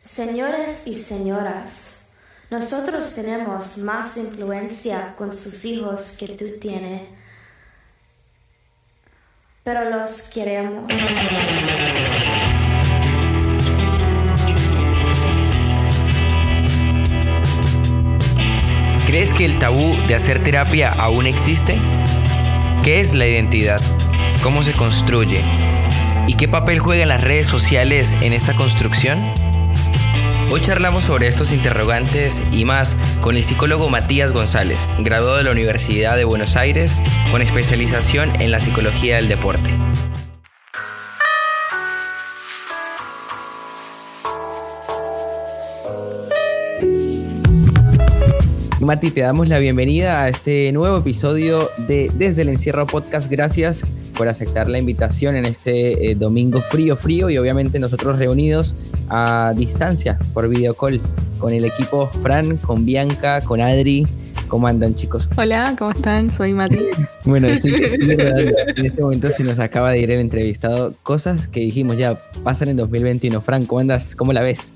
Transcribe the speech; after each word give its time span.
Señores 0.00 0.86
y 0.86 0.94
señoras, 0.94 2.10
nosotros 2.50 3.14
tenemos 3.14 3.78
más 3.78 4.16
influencia 4.16 5.14
con 5.16 5.34
sus 5.34 5.64
hijos 5.64 6.16
que 6.18 6.28
tú 6.28 6.44
tienes, 6.60 7.02
pero 9.64 9.90
los 9.90 10.22
queremos. 10.30 10.84
¿Crees 19.06 19.34
que 19.34 19.44
el 19.44 19.58
tabú 19.58 19.96
de 20.06 20.14
hacer 20.14 20.44
terapia 20.44 20.92
aún 20.92 21.26
existe? 21.26 21.80
¿Qué 22.84 23.00
es 23.00 23.14
la 23.14 23.26
identidad? 23.26 23.80
¿Cómo 24.44 24.62
se 24.62 24.74
construye? 24.74 25.42
¿Y 26.28 26.34
qué 26.34 26.46
papel 26.46 26.78
juegan 26.78 27.08
las 27.08 27.20
redes 27.22 27.48
sociales 27.48 28.16
en 28.20 28.32
esta 28.32 28.54
construcción? 28.54 29.47
Hoy 30.50 30.62
charlamos 30.62 31.04
sobre 31.04 31.28
estos 31.28 31.52
interrogantes 31.52 32.42
y 32.52 32.64
más 32.64 32.96
con 33.20 33.36
el 33.36 33.44
psicólogo 33.44 33.90
Matías 33.90 34.32
González, 34.32 34.88
graduado 35.00 35.36
de 35.36 35.44
la 35.44 35.50
Universidad 35.50 36.16
de 36.16 36.24
Buenos 36.24 36.56
Aires 36.56 36.96
con 37.30 37.42
especialización 37.42 38.40
en 38.40 38.50
la 38.50 38.58
psicología 38.58 39.16
del 39.16 39.28
deporte. 39.28 39.74
Mati, 48.80 49.10
te 49.10 49.20
damos 49.20 49.48
la 49.48 49.58
bienvenida 49.58 50.22
a 50.22 50.28
este 50.30 50.72
nuevo 50.72 50.96
episodio 50.96 51.70
de 51.76 52.10
Desde 52.14 52.40
el 52.40 52.48
Encierro 52.48 52.86
Podcast. 52.86 53.30
Gracias 53.30 53.84
por 54.18 54.28
aceptar 54.28 54.68
la 54.68 54.78
invitación 54.78 55.36
en 55.36 55.46
este 55.46 56.10
eh, 56.10 56.14
domingo 56.16 56.60
frío, 56.60 56.96
frío 56.96 57.30
y 57.30 57.38
obviamente 57.38 57.78
nosotros 57.78 58.18
reunidos 58.18 58.74
a 59.08 59.54
distancia 59.56 60.18
por 60.34 60.48
videocall 60.48 61.00
con 61.38 61.52
el 61.52 61.64
equipo 61.64 62.10
Fran, 62.20 62.56
con 62.56 62.84
Bianca, 62.84 63.40
con 63.40 63.60
Adri. 63.60 64.06
¿Cómo 64.48 64.66
andan 64.66 64.94
chicos? 64.94 65.28
Hola, 65.36 65.74
¿cómo 65.78 65.92
están? 65.92 66.30
Soy 66.30 66.52
Mati. 66.54 66.80
bueno, 67.24 67.48
sí, 67.60 67.70
sí, 67.86 67.98
en 68.10 68.86
este 68.86 69.02
momento 69.02 69.30
se 69.30 69.44
nos 69.44 69.58
acaba 69.58 69.92
de 69.92 70.00
ir 70.00 70.10
el 70.10 70.20
entrevistado. 70.20 70.94
Cosas 71.02 71.46
que 71.46 71.60
dijimos 71.60 71.96
ya 71.96 72.18
pasan 72.42 72.70
en 72.70 72.76
2021. 72.78 73.40
Fran, 73.40 73.66
¿cómo 73.66 73.80
andas? 73.80 74.16
¿Cómo 74.16 74.32
la 74.32 74.42
ves? 74.42 74.72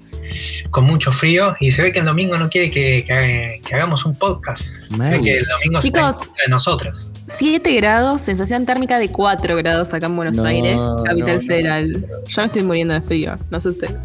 Con 0.71 0.85
mucho 0.85 1.13
frío 1.13 1.55
y 1.61 1.71
se 1.71 1.83
ve 1.83 1.93
que 1.93 2.01
el 2.01 2.05
domingo 2.05 2.37
no 2.37 2.49
quiere 2.49 2.71
que, 2.71 3.61
hagamos 3.73 4.05
un 4.05 4.15
podcast. 4.15 4.63
Se 4.63 5.11
ve 5.11 5.21
que 5.21 5.39
el 5.39 5.47
domingo 5.47 5.81
Chicos, 5.81 6.23
está 6.23 6.33
de 6.45 6.51
nosotros. 6.51 7.11
7 7.27 7.75
grados, 7.77 8.21
sensación 8.21 8.67
térmica 8.67 8.99
de 8.99 9.09
4 9.09 9.57
grados 9.57 9.93
acá 9.95 10.07
en 10.07 10.17
Buenos 10.17 10.39
Aires, 10.41 10.81
capital 11.05 11.43
federal. 11.43 12.07
Yo 12.29 12.43
me 12.43 12.47
estoy 12.47 12.63
muriendo 12.63 12.95
de 12.95 13.03
frío, 13.03 13.37
no 13.51 13.61
sé 13.61 13.71
ustedes. 13.71 13.97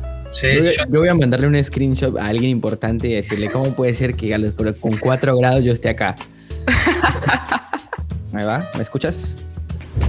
yo, 0.89 0.99
voy 0.99 1.09
a 1.09 1.15
mandarle 1.15 1.47
un 1.47 1.63
screenshot 1.63 2.17
a 2.17 2.27
alguien 2.27 2.51
importante 2.51 3.07
y 3.07 3.13
decirle 3.13 3.49
cómo 3.49 3.73
puede 3.73 3.93
ser 3.93 4.15
que 4.15 4.35
con 4.79 4.97
4 4.97 5.37
grados 5.37 5.63
yo 5.63 5.73
esté 5.73 5.89
acá. 5.89 6.15
¿Me 8.31 8.45
va? 8.45 8.69
¿Me 8.75 8.83
escuchas? 8.83 9.37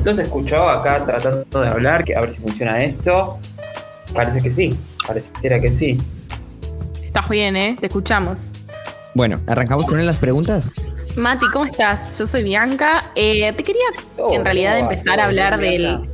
Los 0.04 0.18
escucho 0.18 0.68
acá 0.68 1.04
tratando 1.04 1.60
de 1.60 1.68
hablar, 1.68 2.04
que 2.04 2.14
a 2.14 2.20
ver 2.20 2.32
si 2.32 2.38
funciona 2.38 2.82
esto. 2.82 3.38
Parece 4.12 4.40
que 4.40 4.54
sí. 4.54 4.76
Pareciera 5.08 5.58
que 5.58 5.74
sí. 5.74 5.98
Estás 7.02 7.28
bien, 7.30 7.56
¿eh? 7.56 7.76
Te 7.80 7.86
escuchamos. 7.86 8.52
Bueno, 9.14 9.40
¿arrancamos 9.46 9.86
con 9.86 10.04
las 10.04 10.18
preguntas? 10.18 10.70
Mati, 11.16 11.46
¿cómo 11.50 11.64
estás? 11.64 12.18
Yo 12.18 12.26
soy 12.26 12.42
Bianca. 12.44 13.02
Eh, 13.14 13.50
te 13.54 13.62
quería 13.62 13.86
en 14.30 14.44
realidad 14.44 14.78
empezar 14.78 15.18
a 15.18 15.24
hablar 15.24 15.58
del... 15.58 16.06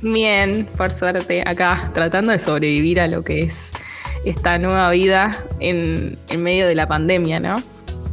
Bien, 0.00 0.68
por 0.76 0.92
suerte, 0.92 1.42
acá, 1.44 1.90
tratando 1.92 2.30
de 2.30 2.38
sobrevivir 2.38 3.00
a 3.00 3.08
lo 3.08 3.24
que 3.24 3.40
es 3.40 3.72
esta 4.24 4.58
nueva 4.58 4.90
vida 4.92 5.44
en, 5.58 6.16
medio 6.38 6.68
de 6.68 6.76
la 6.76 6.86
pandemia, 6.86 7.40
¿no? 7.40 7.60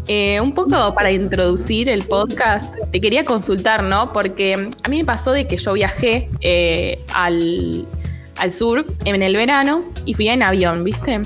Eh, 0.07 0.41
un 0.41 0.53
poco 0.53 0.95
para 0.95 1.11
introducir 1.11 1.89
el 1.89 2.03
podcast, 2.03 2.75
te 2.91 2.99
quería 2.99 3.23
consultar, 3.23 3.83
¿no? 3.83 4.11
Porque 4.11 4.69
a 4.83 4.89
mí 4.89 4.97
me 4.97 5.05
pasó 5.05 5.31
de 5.31 5.45
que 5.45 5.57
yo 5.57 5.73
viajé 5.73 6.27
eh, 6.41 6.99
al 7.13 7.85
al 8.37 8.51
sur 8.51 8.85
en 9.05 9.21
el 9.21 9.35
verano 9.35 9.83
y 10.05 10.13
fui 10.13 10.27
en 10.27 10.43
avión, 10.43 10.83
¿viste? 10.83 11.21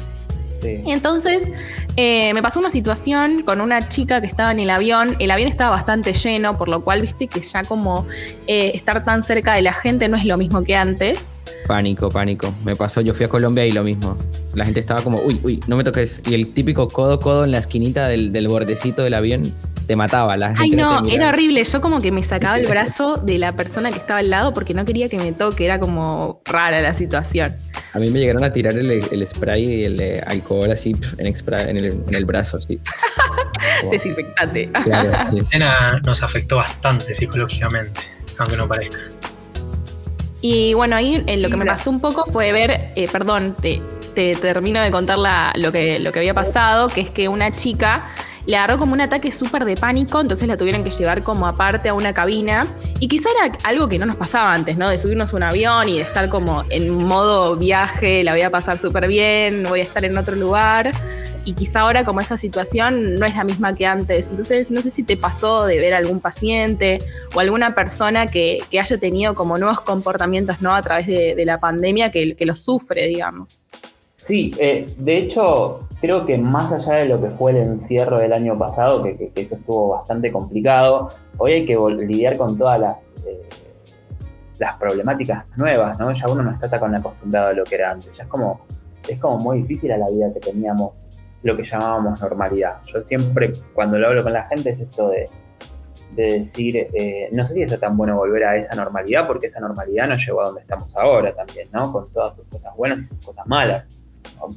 Sí. 0.62 0.82
Y 0.86 0.92
entonces 0.92 1.52
eh, 1.96 2.34
me 2.34 2.42
pasó 2.42 2.60
una 2.60 2.70
situación 2.70 3.44
con 3.44 3.62
una 3.62 3.88
chica 3.90 4.22
que 4.22 4.28
estaba 4.28 4.52
en 4.52 4.60
el 4.60 4.70
avión. 4.70 5.16
El 5.20 5.32
avión 5.32 5.50
estaba 5.50 5.72
bastante 5.72 6.14
lleno, 6.14 6.58
por 6.58 6.70
lo 6.70 6.84
cual 6.84 7.02
viste 7.02 7.28
que 7.28 7.42
ya 7.42 7.64
como 7.64 8.08
eh, 8.48 8.72
estar 8.74 9.06
tan 9.06 9.24
cerca 9.24 9.54
de 9.54 9.62
la 9.62 9.74
gente 9.74 10.08
no 10.10 10.18
es 10.18 10.26
lo 10.26 10.38
mismo 10.38 10.64
que 10.64 10.76
antes. 10.76 11.38
Pánico, 11.68 12.10
pánico. 12.10 12.54
Me 12.64 12.76
pasó, 12.76 13.02
yo 13.02 13.14
fui 13.14 13.26
a 13.26 13.30
Colombia 13.30 13.66
y 13.66 13.72
lo 13.72 13.84
mismo. 13.84 14.18
La 14.54 14.66
gente 14.66 14.80
estaba 14.80 15.02
como, 15.02 15.22
uy, 15.22 15.40
uy, 15.44 15.60
no 15.68 15.76
me 15.76 15.84
toques. 15.84 16.22
Y 16.28 16.34
el 16.34 16.54
típico 16.54 16.88
codo, 16.88 17.20
codo 17.20 17.44
en 17.44 17.52
la 17.52 17.60
esquinita 17.60 18.08
del, 18.08 18.32
del 18.32 18.48
bordecito 18.48 19.04
del 19.04 19.14
avión 19.14 19.54
te 19.88 19.96
mataba 19.96 20.36
la 20.36 20.50
gente. 20.50 20.64
Ay, 20.64 20.72
no, 20.72 21.02
era 21.08 21.30
horrible. 21.30 21.64
Yo 21.64 21.82
como 21.82 22.02
que 22.02 22.12
me 22.12 22.22
sacaba 22.22 22.60
el 22.60 22.68
brazo 22.70 23.18
de 23.18 23.38
la 23.38 23.54
persona 23.54 23.90
que 23.90 23.98
estaba 23.98 24.20
al 24.20 24.30
lado 24.30 24.54
porque 24.54 24.74
no 24.74 24.86
quería 24.86 25.10
que 25.10 25.18
me 25.18 25.32
toque. 25.32 25.66
Era 25.66 25.80
como 25.80 26.42
rara 26.46 26.82
la 26.82 26.94
situación. 26.94 27.56
A 27.94 28.00
mí 28.00 28.10
me 28.10 28.20
llegaron 28.20 28.44
a 28.44 28.52
tirar 28.52 28.74
el, 28.74 29.28
spray 29.28 29.64
y 29.64 29.84
el 29.86 30.24
alcohol 30.28 30.70
así 30.72 30.94
en, 31.18 31.28
el, 32.14 32.26
brazo, 32.26 32.58
así. 32.58 32.80
Desinfectante. 33.92 34.70
La 34.86 35.32
escena 35.40 36.02
nos 36.04 36.22
afectó 36.22 36.58
bastante 36.58 37.14
psicológicamente, 37.14 38.02
aunque 38.38 38.58
no 38.58 38.68
parezca. 38.68 39.00
Y 40.42 40.74
bueno, 40.76 40.96
ahí 40.96 41.24
eh, 41.26 41.38
lo 41.38 41.50
que 41.50 41.58
me 41.58 41.66
pasó 41.66 41.90
un 41.90 42.00
poco 42.00 42.26
fue 42.26 42.52
ver, 42.52 42.92
eh, 42.96 43.08
perdón, 43.12 43.56
te, 43.60 43.82
te, 44.14 44.36
termino 44.36 44.82
de 44.82 44.92
contar 44.92 45.18
lo, 45.56 45.72
que, 45.72 46.00
lo 46.00 46.12
que 46.12 46.20
había 46.20 46.34
pasado, 46.34 46.90
que 46.90 47.02
es 47.02 47.10
que 47.10 47.28
una 47.28 47.52
chica 47.52 48.06
le 48.48 48.56
agarró 48.56 48.78
como 48.78 48.94
un 48.94 49.02
ataque 49.02 49.30
súper 49.30 49.66
de 49.66 49.76
pánico, 49.76 50.22
entonces 50.22 50.48
la 50.48 50.56
tuvieron 50.56 50.82
que 50.82 50.90
llevar 50.90 51.22
como 51.22 51.48
aparte 51.48 51.90
a 51.90 51.94
una 51.94 52.14
cabina. 52.14 52.66
Y 53.02 53.10
quizá 53.10 53.30
era 53.44 53.58
algo 53.64 53.90
que 53.90 54.00
no 54.00 54.06
nos 54.06 54.16
pasaba 54.16 54.54
antes, 54.54 54.78
¿no? 54.78 54.90
De 54.90 54.98
subirnos 54.98 55.34
a 55.34 55.36
un 55.36 55.44
avión 55.44 55.90
y 55.90 55.98
de 55.98 56.02
estar 56.02 56.30
como 56.30 56.64
en 56.70 56.90
modo 56.90 57.58
viaje, 57.58 58.24
la 58.24 58.32
voy 58.32 58.42
a 58.42 58.50
pasar 58.50 58.78
súper 58.78 59.10
bien, 59.10 59.64
voy 59.68 59.82
a 59.82 59.84
estar 59.84 60.06
en 60.06 60.18
otro 60.18 60.38
lugar. 60.38 60.92
Y 61.44 61.54
quizá 61.54 61.82
ahora 61.82 62.06
como 62.06 62.22
esa 62.22 62.38
situación 62.38 63.16
no 63.16 63.26
es 63.26 63.36
la 63.36 63.44
misma 63.44 63.76
que 63.76 63.86
antes. 63.86 64.30
Entonces 64.30 64.72
no 64.72 64.82
sé 64.82 64.92
si 64.92 65.04
te 65.04 65.18
pasó 65.18 65.66
de 65.66 65.80
ver 65.80 65.94
a 65.94 65.98
algún 65.98 66.22
paciente 66.22 67.00
o 67.36 67.42
alguna 67.42 67.76
persona 67.76 68.28
que, 68.28 68.64
haya 68.80 68.98
tenido 68.98 69.36
como 69.36 69.58
nuevos 69.58 69.82
comportamientos, 69.82 70.62
¿no? 70.62 70.74
A 70.74 70.82
través 70.82 71.06
de, 71.08 71.44
la 71.46 71.60
pandemia 71.60 72.12
que, 72.12 72.36
que 72.36 72.46
lo 72.46 72.56
sufre, 72.56 73.08
digamos. 73.08 73.66
Sí, 74.28 74.54
eh, 74.60 74.94
de 74.98 75.18
hecho, 75.20 75.88
creo 76.02 76.26
que 76.26 76.38
más 76.38 76.70
allá 76.74 76.96
de 76.96 77.06
lo 77.06 77.22
que 77.22 77.30
fue 77.30 77.52
el 77.52 77.58
encierro 77.60 78.18
del 78.18 78.34
año 78.34 78.58
pasado, 78.58 79.02
que, 79.02 79.32
eso 79.34 79.56
estuvo 79.56 79.88
bastante 79.88 80.34
complicado, 80.34 81.12
hoy 81.38 81.54
hay 81.54 81.66
que 81.66 81.78
lidiar 81.78 82.36
con 82.36 82.58
todas 82.58 82.78
las, 82.78 83.14
eh, 83.26 83.48
las 84.60 84.76
problemáticas 84.76 85.46
nuevas, 85.56 85.98
¿no? 85.98 86.12
Ya 86.12 86.28
uno 86.28 86.44
no 86.44 86.52
está 86.52 86.70
tan 86.70 86.94
acostumbrado 86.94 87.48
a 87.48 87.54
lo 87.54 87.64
que 87.64 87.76
era 87.76 87.92
antes, 87.92 88.12
ya 88.18 88.24
es 88.24 88.30
como, 88.30 88.60
es 89.08 89.18
como 89.18 89.40
muy 89.40 89.62
difícil 89.62 89.94
a 89.94 89.98
la 89.98 90.10
vida 90.10 90.34
que 90.34 90.42
teníamos 90.42 90.92
lo 91.44 91.56
que 91.56 91.64
llamábamos 91.64 92.20
normalidad. 92.20 92.84
Yo 92.84 93.02
siempre, 93.02 93.54
cuando 93.74 93.98
lo 93.98 94.10
hablo 94.10 94.24
con 94.24 94.34
la 94.34 94.44
gente, 94.50 94.72
es 94.72 94.80
esto 94.82 95.10
de, 95.10 95.30
decir, 96.18 96.76
eh, 96.76 97.30
no 97.32 97.48
sé 97.48 97.54
si 97.54 97.62
está 97.62 97.78
tan 97.78 97.96
bueno 97.96 98.18
volver 98.18 98.44
a 98.44 98.58
esa 98.58 98.76
normalidad, 98.76 99.26
porque 99.26 99.48
esa 99.48 99.62
normalidad 99.62 100.10
nos 100.10 100.26
llevó 100.26 100.42
a 100.42 100.46
donde 100.48 100.62
estamos 100.62 100.94
ahora 100.98 101.34
también, 101.34 101.70
¿no? 101.72 101.94
Con 101.94 102.12
todas 102.12 102.36
sus 102.36 102.46
cosas 102.48 102.76
buenas 102.76 103.00
y 103.00 103.04
sus 103.04 103.24
cosas 103.24 103.48
malas. 103.48 104.07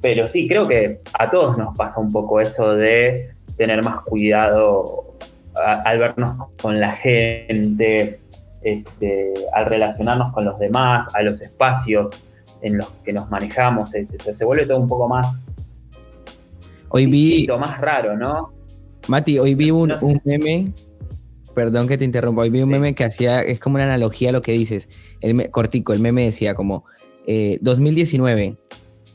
Pero 0.00 0.28
sí, 0.28 0.46
creo 0.48 0.68
que 0.68 1.00
a 1.18 1.30
todos 1.30 1.56
nos 1.58 1.76
pasa 1.76 2.00
un 2.00 2.12
poco 2.12 2.41
eso 2.41 2.74
de 2.74 3.30
tener 3.56 3.82
más 3.82 4.02
cuidado 4.02 5.14
al 5.54 5.98
vernos 5.98 6.48
con 6.62 6.80
la 6.80 6.92
gente, 6.92 8.20
este, 8.62 9.34
al 9.52 9.66
relacionarnos 9.66 10.32
con 10.32 10.44
los 10.44 10.58
demás, 10.58 11.08
a 11.14 11.22
los 11.22 11.40
espacios 11.40 12.14
en 12.62 12.78
los 12.78 12.88
que 13.04 13.12
nos 13.12 13.30
manejamos, 13.30 13.90
se, 13.90 14.04
se, 14.06 14.44
vuelve 14.44 14.66
todo 14.66 14.78
un 14.78 14.86
poco 14.86 15.08
más 15.08 15.40
hoy 16.90 17.06
vi 17.06 17.46
más 17.58 17.81
raro, 17.81 18.16
¿no? 18.16 18.52
Mati, 19.08 19.38
hoy 19.38 19.55
vi 19.55 19.70
un, 19.70 19.94
meme, 20.25 20.66
perdón 21.55 21.88
que 21.88 21.96
te 21.96 22.05
interrumpa, 22.05 22.43
hoy 22.43 22.50
vi 22.50 22.62
un 22.62 22.69
meme 22.69 22.94
que 22.94 23.05
hacía, 23.05 23.40
es 23.40 23.58
como 23.58 23.76
una 23.76 23.84
analogía 23.84 24.28
a 24.28 24.32
lo 24.32 24.43
que 24.43 24.52
dices, 24.52 24.88
el 25.20 25.50
cortico, 25.50 25.93
el 25.93 26.00
meme 26.00 26.26
decía 26.26 26.55
como 26.55 26.84
2019, 27.26 28.44
eh, 28.44 28.56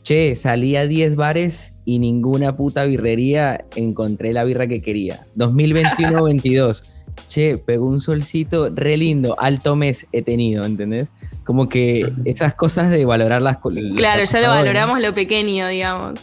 Che, 0.06 0.36
salí 0.36 0.76
a 0.76 0.86
10 0.86 1.16
bares 1.16 1.80
y 1.84 1.98
ninguna 1.98 2.56
puta 2.56 2.84
birrería 2.84 3.64
encontré 3.74 4.32
la 4.32 4.44
birra 4.44 4.68
que 4.68 4.80
quería. 4.80 5.26
2021-22. 5.36 6.84
che, 7.26 7.58
pegó 7.58 7.86
un 7.86 8.00
solcito 8.00 8.68
re 8.72 8.96
lindo, 8.96 9.34
alto 9.40 9.74
mes 9.74 10.06
he 10.12 10.22
tenido, 10.22 10.64
¿entendés? 10.64 11.10
Como 11.44 11.68
que 11.68 12.12
esas 12.24 12.54
cosas 12.54 12.92
de 12.92 13.04
valorar 13.04 13.42
las 13.42 13.56
cosas. 13.56 13.82
Claro, 13.96 14.22
ya 14.22 14.40
lo 14.40 14.48
valoramos 14.50 15.00
lo 15.00 15.12
pequeño, 15.12 15.66
digamos. 15.66 16.20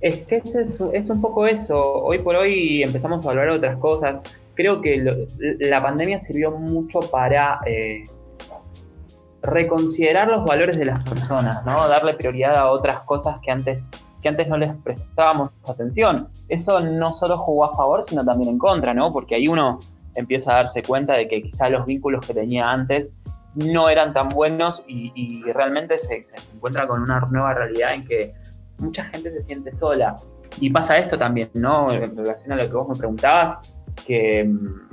Es 0.00 0.18
que 0.26 0.36
es, 0.36 1.10
un 1.10 1.20
poco 1.20 1.48
eso. 1.48 1.80
Hoy 1.82 2.20
por 2.20 2.36
hoy 2.36 2.84
empezamos 2.84 3.24
a 3.24 3.28
valorar 3.28 3.56
otras 3.56 3.76
cosas. 3.78 4.20
Creo 4.54 4.80
que 4.80 5.26
la 5.58 5.82
pandemia 5.82 6.20
sirvió 6.20 6.52
mucho 6.52 7.00
para 7.00 7.58
eh, 7.66 8.04
reconsiderar 9.42 10.28
los 10.28 10.44
valores 10.44 10.78
de 10.78 10.84
las 10.84 11.02
personas, 11.04 11.64
¿no? 11.64 11.88
Darle 11.88 12.14
prioridad 12.14 12.54
a 12.54 12.70
otras 12.70 13.00
cosas 13.00 13.40
que 13.40 13.50
antes, 13.50 13.86
que 14.20 14.28
antes 14.28 14.48
no 14.48 14.56
les 14.56 14.72
prestábamos 14.76 15.50
atención. 15.68 16.28
Eso 16.48 16.80
no 16.80 17.12
solo 17.12 17.38
jugó 17.38 17.64
a 17.64 17.76
favor, 17.76 18.02
sino 18.04 18.24
también 18.24 18.50
en 18.50 18.58
contra, 18.58 18.94
¿no? 18.94 19.10
Porque 19.10 19.34
ahí 19.34 19.48
uno 19.48 19.78
empieza 20.14 20.52
a 20.52 20.54
darse 20.56 20.82
cuenta 20.82 21.14
de 21.14 21.26
que 21.26 21.42
quizá 21.42 21.68
los 21.68 21.86
vínculos 21.86 22.24
que 22.26 22.34
tenía 22.34 22.70
antes 22.70 23.14
no 23.54 23.88
eran 23.88 24.12
tan 24.12 24.28
buenos 24.28 24.82
y, 24.86 25.42
realmente 25.52 25.98
se, 25.98 26.24
encuentra 26.54 26.86
con 26.86 27.02
una 27.02 27.20
nueva 27.30 27.52
realidad 27.54 27.94
en 27.94 28.06
que 28.06 28.32
mucha 28.78 29.04
gente 29.04 29.30
se 29.32 29.42
siente 29.42 29.74
sola. 29.74 30.16
Y 30.60 30.70
pasa 30.70 30.98
esto 30.98 31.18
también, 31.18 31.50
¿no? 31.54 31.90
En 31.90 32.16
relación 32.16 32.52
a 32.52 32.56
lo 32.56 32.66
que 32.66 32.74
vos 32.74 32.88
me 32.88 32.96
preguntabas, 32.96 33.58
que 34.06 34.44
mm, 34.44 34.91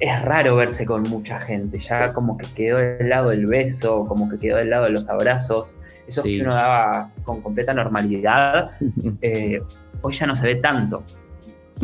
es 0.00 0.22
raro 0.22 0.56
verse 0.56 0.86
con 0.86 1.02
mucha 1.04 1.38
gente, 1.40 1.78
ya 1.78 2.12
como 2.12 2.36
que 2.36 2.46
quedó 2.54 2.78
del 2.78 3.08
lado 3.08 3.30
del 3.30 3.46
beso, 3.46 4.06
como 4.06 4.28
que 4.28 4.38
quedó 4.38 4.56
del 4.56 4.70
lado 4.70 4.84
de 4.84 4.90
los 4.90 5.08
abrazos, 5.08 5.76
eso 6.06 6.22
que 6.22 6.40
uno 6.40 6.54
daba 6.54 7.06
con 7.22 7.40
completa 7.40 7.72
normalidad, 7.72 8.70
eh, 9.22 9.60
hoy 10.00 10.14
ya 10.14 10.26
no 10.26 10.36
se 10.36 10.46
ve 10.46 10.56
tanto. 10.56 11.02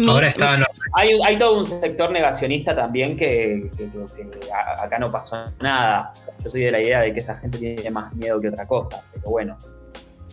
Ahora 0.09 0.29
está 0.29 0.57
hay, 0.95 1.19
hay, 1.27 1.37
todo 1.37 1.59
un 1.59 1.67
sector 1.67 2.11
negacionista 2.13 2.75
también 2.75 3.17
que, 3.17 3.69
que, 3.77 3.91
acá 4.81 4.99
no 4.99 5.11
pasó 5.11 5.37
nada. 5.61 6.13
Yo 6.43 6.51
soy 6.51 6.63
de 6.63 6.71
la 6.71 6.81
idea 6.81 7.01
de 7.01 7.13
que 7.13 7.21
esa 7.21 7.37
gente 7.39 7.59
tiene 7.59 7.91
más 7.91 8.15
miedo 8.15 8.41
que 8.41 8.49
otra 8.49 8.67
cosa, 8.67 9.03
pero 9.13 9.31
bueno, 9.31 9.59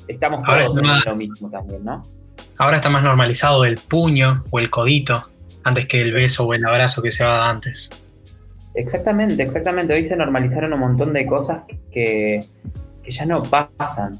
estamos 0.07 0.43
todos 0.43 0.77
en 0.77 1.11
lo 1.11 1.15
mismo 1.15 1.49
también, 1.49 1.83
¿no? 1.83 2.01
Ahora 2.57 2.77
está 2.77 2.89
más 2.89 3.03
normalizado 3.03 3.65
el 3.65 3.77
puño 3.77 4.43
o 4.51 4.59
el 4.59 4.69
codito 4.69 5.29
antes 5.67 5.85
que 5.87 6.01
el 6.01 6.11
beso 6.11 6.45
o 6.45 6.53
el 6.53 6.65
abrazo 6.65 7.01
que 7.01 7.11
se 7.11 7.23
daba 7.23 7.49
antes. 7.49 7.89
Exactamente, 8.75 9.41
exactamente. 9.41 9.93
Hoy 9.93 10.05
se 10.05 10.15
normalizaron 10.15 10.73
un 10.73 10.79
montón 10.79 11.13
de 11.13 11.25
cosas 11.25 11.63
que, 11.91 12.43
que 13.03 13.11
ya 13.11 13.25
no 13.25 13.43
pasan. 13.43 14.19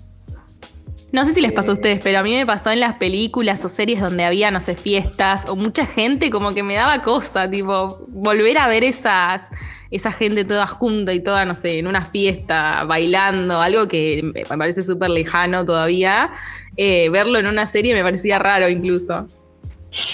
No 1.12 1.24
sé 1.24 1.32
si 1.32 1.42
les 1.42 1.54
pasó 1.54 1.72
a 1.72 1.76
ustedes, 1.76 2.00
pero 2.04 2.20
a 2.20 2.24
mí 2.24 2.36
me 2.36 2.46
pasó 2.46 2.72
en 2.72 2.82
las 2.82 2.96
películas 2.96 3.64
o 3.64 3.70
series 3.70 4.02
donde 4.02 4.26
había, 4.26 4.52
no 4.52 4.60
sé, 4.60 4.76
fiestas 4.76 5.46
o 5.48 5.56
mucha 5.56 5.86
gente, 5.86 6.30
como 6.30 6.54
que 6.54 6.64
me 6.64 6.76
daba 6.76 7.02
cosa, 7.02 7.50
tipo, 7.50 8.06
volver 8.10 8.58
a 8.58 8.68
ver 8.68 8.84
esas, 8.84 9.50
esa 9.90 10.12
gente 10.12 10.44
toda 10.44 10.68
junta 10.68 11.14
y 11.14 11.22
toda, 11.22 11.46
no 11.46 11.56
sé, 11.56 11.80
en 11.80 11.88
una 11.88 12.04
fiesta, 12.04 12.84
bailando, 12.84 13.62
algo 13.62 13.88
que 13.88 14.22
me 14.34 14.58
parece 14.58 14.84
súper 14.84 15.12
lejano 15.12 15.64
todavía. 15.64 16.32
Eh, 16.76 17.10
verlo 17.10 17.40
en 17.40 17.48
una 17.48 17.66
serie 17.66 17.94
me 17.94 18.04
parecía 18.04 18.38
raro 18.38 18.68
incluso. 18.68 19.28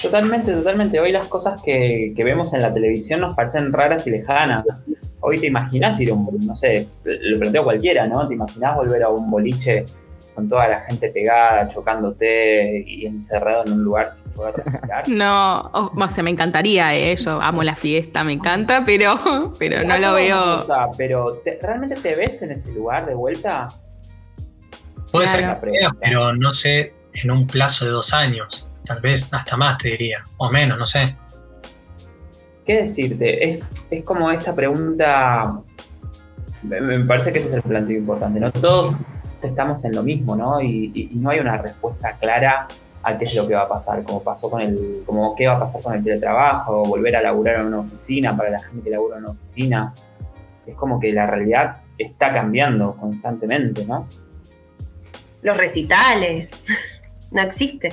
Totalmente, 0.02 0.54
totalmente. 0.54 1.00
Hoy 1.00 1.12
las 1.12 1.28
cosas 1.28 1.62
que, 1.62 2.14
vemos 2.18 2.54
en 2.54 2.62
la 2.62 2.74
televisión 2.74 3.22
nos 3.22 3.34
parecen 3.34 3.72
raras 3.74 4.06
y 4.08 4.12
lejanas. 4.12 4.66
Hoy 5.20 5.40
te 5.40 5.48
imaginas 5.48 6.00
ir 6.00 6.12
a 6.12 6.14
un, 6.14 6.46
no 6.46 6.56
sé, 6.56 6.88
lo 7.04 7.40
planteo 7.40 7.64
cualquiera, 7.64 8.08
¿no? 8.08 8.28
Te 8.28 8.34
imaginas 8.34 8.75
volver 8.75 9.04
a 9.04 9.10
un 9.10 9.31
boliche 9.31 9.86
con 10.36 10.50
toda 10.50 10.68
la 10.68 10.81
gente 10.81 11.10
pegada, 11.10 11.70
chocándote 11.70 12.84
y 12.86 13.06
encerrado 13.06 13.66
en 13.66 13.74
un 13.74 13.84
lugar 13.84 14.12
sin 14.14 14.31
poder 14.31 14.56
respirar. 14.56 15.08
No, 15.08 15.70
o 15.72 16.08
sea, 16.10 16.24
me 16.24 16.31
encantaría, 16.31 16.96
¿eh? 16.96 17.16
yo 17.16 17.42
amo 17.42 17.64
la 17.64 17.75
fiesta, 17.75 18.24
me 18.24 18.34
encanta, 18.34 18.84
pero, 18.86 19.54
pero 19.60 19.84
no 19.84 19.98
lo 19.98 20.14
veo. 20.14 20.66
pero 20.98 21.42
¿realmente 21.62 21.96
te 21.96 22.16
ves 22.16 22.42
en 22.42 22.52
ese 22.52 22.74
lugar 22.74 23.06
de 23.06 23.14
vuelta? 23.14 23.68
Puede 25.12 25.28
ser 25.28 25.58
pero 26.02 26.34
no 26.34 26.54
sé, 26.54 26.94
en 27.14 27.30
un 27.30 27.46
plazo 27.46 27.86
de 27.86 27.92
dos 27.92 28.14
años, 28.14 28.68
tal 28.86 29.00
vez 29.00 29.32
hasta 29.32 29.58
más 29.58 29.78
te 29.78 29.90
diría, 29.90 30.24
o 30.38 30.50
menos, 30.52 30.78
no 30.78 30.86
sé. 30.86 31.16
¿Qué 32.66 32.84
decirte? 32.84 33.50
Es, 33.50 33.64
es 33.90 34.04
como 34.04 34.32
esta 34.32 34.56
pregunta, 34.56 35.60
me 36.64 37.00
parece 37.06 37.34
que 37.34 37.40
ese 37.40 37.50
es 37.50 37.54
el 37.56 37.62
planteo 37.62 37.98
importante, 37.98 38.40
¿no? 38.40 38.52
Todos 38.52 38.96
estamos 39.42 39.84
en 39.86 39.96
lo 39.96 40.04
mismo, 40.04 40.36
¿no? 40.36 40.62
Y, 40.62 41.10
no 41.16 41.30
hay 41.30 41.40
una 41.40 41.58
respuesta 41.58 42.14
clara 42.14 42.68
a 43.04 43.18
qué 43.18 43.26
es 43.26 43.36
lo 43.36 43.48
que 43.48 43.54
va 43.54 43.64
a 43.64 43.68
pasar, 43.68 44.02
como 44.04 44.24
pasó 44.24 44.50
con 44.50 44.62
el, 44.62 45.04
como 45.06 45.36
qué 45.36 45.48
va 45.48 45.56
a 45.56 45.60
pasar 45.60 45.82
con 45.82 45.94
el 45.94 46.04
teletrabajo, 46.04 46.86
volver 46.86 47.18
a 47.18 47.22
laburar 47.22 47.58
en 47.58 47.68
una 47.68 47.80
oficina 47.80 48.36
para 48.36 48.50
la 48.50 48.62
gente 48.62 48.84
que 48.84 48.90
labura 48.92 49.18
en 49.18 49.24
una 49.24 49.34
oficina. 49.34 49.94
Es 50.66 50.76
como 50.76 51.00
que 51.00 51.12
la 51.12 51.28
realidad 51.28 51.78
está 51.98 52.34
cambiando 52.34 52.96
constantemente, 52.96 53.86
¿no? 53.86 54.08
Los 55.42 55.58
recitales, 55.58 56.52
no 57.32 57.42
existe. 57.42 57.90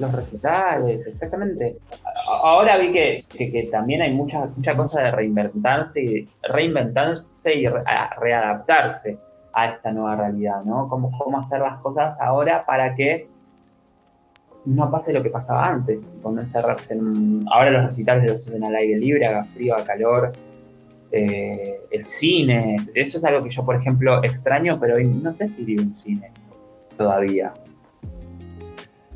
Los 0.00 0.12
recitales, 0.12 1.06
exactamente. 1.06 1.76
Ahora 2.42 2.78
vi 2.78 2.90
que, 2.90 3.24
que, 3.28 3.68
también 3.70 4.00
hay 4.00 4.12
mucha, 4.14 4.46
mucha 4.56 4.74
cosa 4.74 5.02
de 5.02 5.10
reinventarse 5.10 6.02
y 6.02 6.28
reinventarse 6.42 7.54
y 7.54 7.66
readaptarse 7.68 9.18
a 9.52 9.68
esta 9.68 9.92
nueva 9.92 10.16
realidad, 10.16 10.62
¿no? 10.64 10.88
Cómo, 10.88 11.10
cómo 11.18 11.38
hacer 11.38 11.60
las 11.60 11.78
cosas 11.80 12.18
ahora 12.18 12.64
para 12.64 12.94
que 12.94 13.28
no 14.64 14.90
pase 14.90 15.12
lo 15.12 15.22
que 15.22 15.30
pasaba 15.30 15.68
antes, 15.68 16.00
con 16.22 16.38
encerrarse 16.38 16.94
en... 16.94 17.44
Ahora 17.50 17.70
los 17.70 17.86
recitales 17.86 18.24
los 18.24 18.46
hacen 18.46 18.64
al 18.64 18.74
aire 18.74 18.98
libre, 18.98 19.26
haga 19.26 19.44
frío, 19.44 19.74
haga 19.74 19.84
calor, 19.84 20.32
eh, 21.12 21.80
el 21.90 22.06
cine, 22.06 22.76
eso 22.94 23.18
es 23.18 23.24
algo 23.24 23.42
que 23.42 23.50
yo, 23.50 23.64
por 23.64 23.76
ejemplo, 23.76 24.22
extraño, 24.22 24.78
pero 24.78 24.98
no 24.98 25.32
sé 25.34 25.48
si 25.48 25.62
iría 25.62 25.82
un 25.82 25.98
cine 25.98 26.30
todavía. 26.96 27.52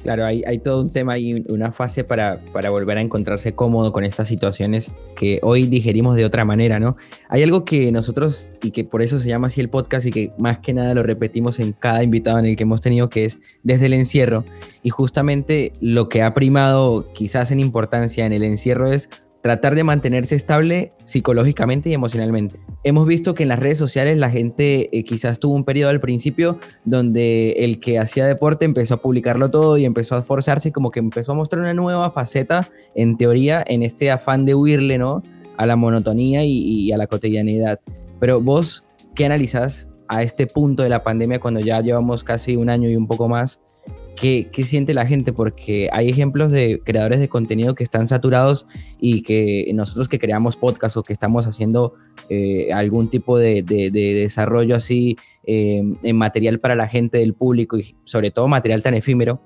Claro, 0.05 0.27
hay, 0.27 0.59
todo 0.59 0.83
un 0.83 0.91
tema 0.91 1.17
y 1.17 1.47
una 1.49 1.73
fase 1.73 2.05
para, 2.05 2.39
para, 2.53 2.69
volver 2.69 2.99
a 2.99 3.01
encontrarse 3.01 3.55
cómodo 3.55 3.91
con 3.91 4.05
estas 4.05 4.29
situaciones 4.29 4.93
que 5.17 5.41
hoy 5.43 5.67
digerimos 5.67 6.15
de 6.17 6.27
otra 6.27 6.45
manera, 6.45 6.79
¿no? 6.79 6.99
Hay 7.31 7.43
algo 7.43 7.65
que 7.65 7.91
nosotros, 7.91 8.51
y 8.63 8.71
que 8.71 8.85
por 8.85 9.01
eso 9.01 9.19
se 9.19 9.31
llama 9.31 9.47
así 9.47 9.63
el 9.63 9.71
podcast 9.71 10.05
y 10.05 10.11
que 10.11 10.33
más 10.37 10.59
que 10.59 10.75
nada 10.75 10.93
lo 10.93 11.03
repetimos 11.03 11.59
en 11.59 11.73
cada 11.73 12.03
invitado 12.03 12.39
en 12.39 12.45
el 12.45 12.55
que 12.55 12.65
hemos 12.65 12.83
tenido, 12.83 13.09
que 13.09 13.25
es 13.25 13.39
desde 13.63 13.87
el 13.87 13.95
encierro. 13.95 14.45
Y 14.83 14.91
justamente 14.91 15.73
lo 15.81 16.11
que 16.11 16.23
ha 16.23 16.35
primado 16.35 17.11
quizás 17.15 17.51
en 17.51 17.59
importancia 17.59 18.27
en 18.27 18.35
el 18.35 18.45
encierro 18.45 18.93
es 18.93 19.09
tratar 19.45 19.75
de 19.75 19.85
mantenerse 19.85 20.35
estable 20.37 20.95
psicológicamente 21.05 21.91
y 21.91 21.93
emocionalmente. 21.93 22.59
Hemos 22.83 23.07
visto 23.07 23.35
que 23.35 23.43
en 23.43 23.51
las 23.51 23.59
redes 23.59 23.77
sociales 23.77 24.17
la 24.17 24.31
gente 24.31 24.89
eh, 24.97 25.05
quizás 25.05 25.39
tuvo 25.39 25.55
un 25.55 25.65
periodo 25.65 25.91
al 25.91 26.01
principio 26.01 26.59
donde 26.87 27.51
el 27.59 27.79
que 27.79 27.99
hacía 27.99 28.25
deporte 28.25 28.65
empezó 28.65 28.95
a 28.95 29.03
publicarlo 29.03 29.51
todo 29.51 29.77
y 29.77 29.85
empezó 29.85 30.15
a 30.15 30.23
forzarse, 30.23 30.73
como 30.73 30.91
que 30.91 31.01
empezó 31.01 31.33
a 31.33 31.35
mostrar 31.35 31.61
una 31.61 31.75
nueva 31.75 32.11
faceta, 32.11 32.71
en 32.95 33.19
teoría, 33.19 33.63
en 33.67 33.83
este 33.83 34.11
afán 34.11 34.47
de 34.47 34.55
huirle, 34.55 34.97
¿no? 34.97 35.23
A 35.59 35.67
la 35.67 35.77
monotonía 35.77 36.43
y, 36.43 36.63
y 36.63 36.93
a 36.93 36.97
la 36.97 37.07
cotidianidad. 37.07 37.81
Pero 38.21 38.41
vos, 38.41 38.87
¿qué 39.15 39.27
analizás 39.27 39.91
a 40.09 40.23
este 40.23 40.47
punto 40.47 40.85
de 40.85 40.89
la 40.89 41.05
pandemia 41.05 41.39
cuando 41.39 41.61
ya 41.61 41.83
llevamos 41.83 42.25
casi 42.25 42.57
un 42.57 42.71
año 42.71 42.89
y 42.89 42.97
un 42.97 43.07
poco 43.07 43.29
más? 43.29 43.61
¿Qué, 44.17 44.49
siente 44.65 44.95
la 44.95 45.07
gente? 45.07 45.33
Porque 45.33 45.89
hay 45.93 46.09
ejemplos 46.09 46.51
de 46.51 46.81
creadores 46.85 47.21
de 47.21 47.29
contenido 47.29 47.75
que 47.75 47.85
están 47.85 48.09
saturados 48.09 48.67
y 48.99 49.23
que 49.23 49.71
nosotros 49.75 50.09
que 50.09 50.19
creamos 50.19 50.57
podcast 50.57 50.97
o 50.97 51.03
que 51.03 51.13
estamos 51.13 51.47
haciendo 51.47 51.95
eh, 52.29 52.73
algún 52.73 53.11
tipo 53.11 53.39
de, 53.39 53.63
desarrollo 53.63 54.77
así 54.77 55.17
eh, 55.45 55.83
en 56.03 56.17
material 56.17 56.61
para 56.61 56.75
la 56.75 56.89
gente 56.89 57.19
del 57.19 57.35
público 57.35 57.77
y 57.77 57.97
sobre 58.05 58.31
todo 58.31 58.49
material 58.49 58.83
tan 58.83 58.95
efímero, 58.95 59.43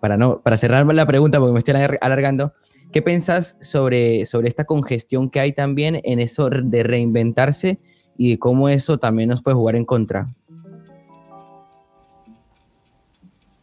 para, 0.00 0.16
no, 0.16 0.40
para 0.42 0.56
cerrar 0.56 0.86
la 0.86 1.06
pregunta 1.06 1.38
porque 1.38 1.52
me 1.52 1.58
estoy 1.58 1.74
alargando, 2.00 2.52
¿qué 2.92 3.02
pensás 3.02 3.56
sobre, 3.60 4.26
sobre 4.26 4.48
esta 4.48 4.64
congestión 4.64 5.30
que 5.30 5.40
hay 5.40 5.52
también 5.52 6.00
en 6.04 6.20
eso 6.20 6.48
de 6.50 6.82
reinventarse 6.82 7.80
y 8.16 8.30
de 8.30 8.38
cómo 8.38 8.68
eso 8.68 8.98
también 8.98 9.28
nos 9.28 9.42
puede 9.42 9.56
jugar 9.56 9.76
en 9.76 9.84
contra? 9.84 10.34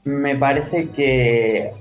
Me 0.05 0.35
parece 0.35 0.89
que. 0.89 1.71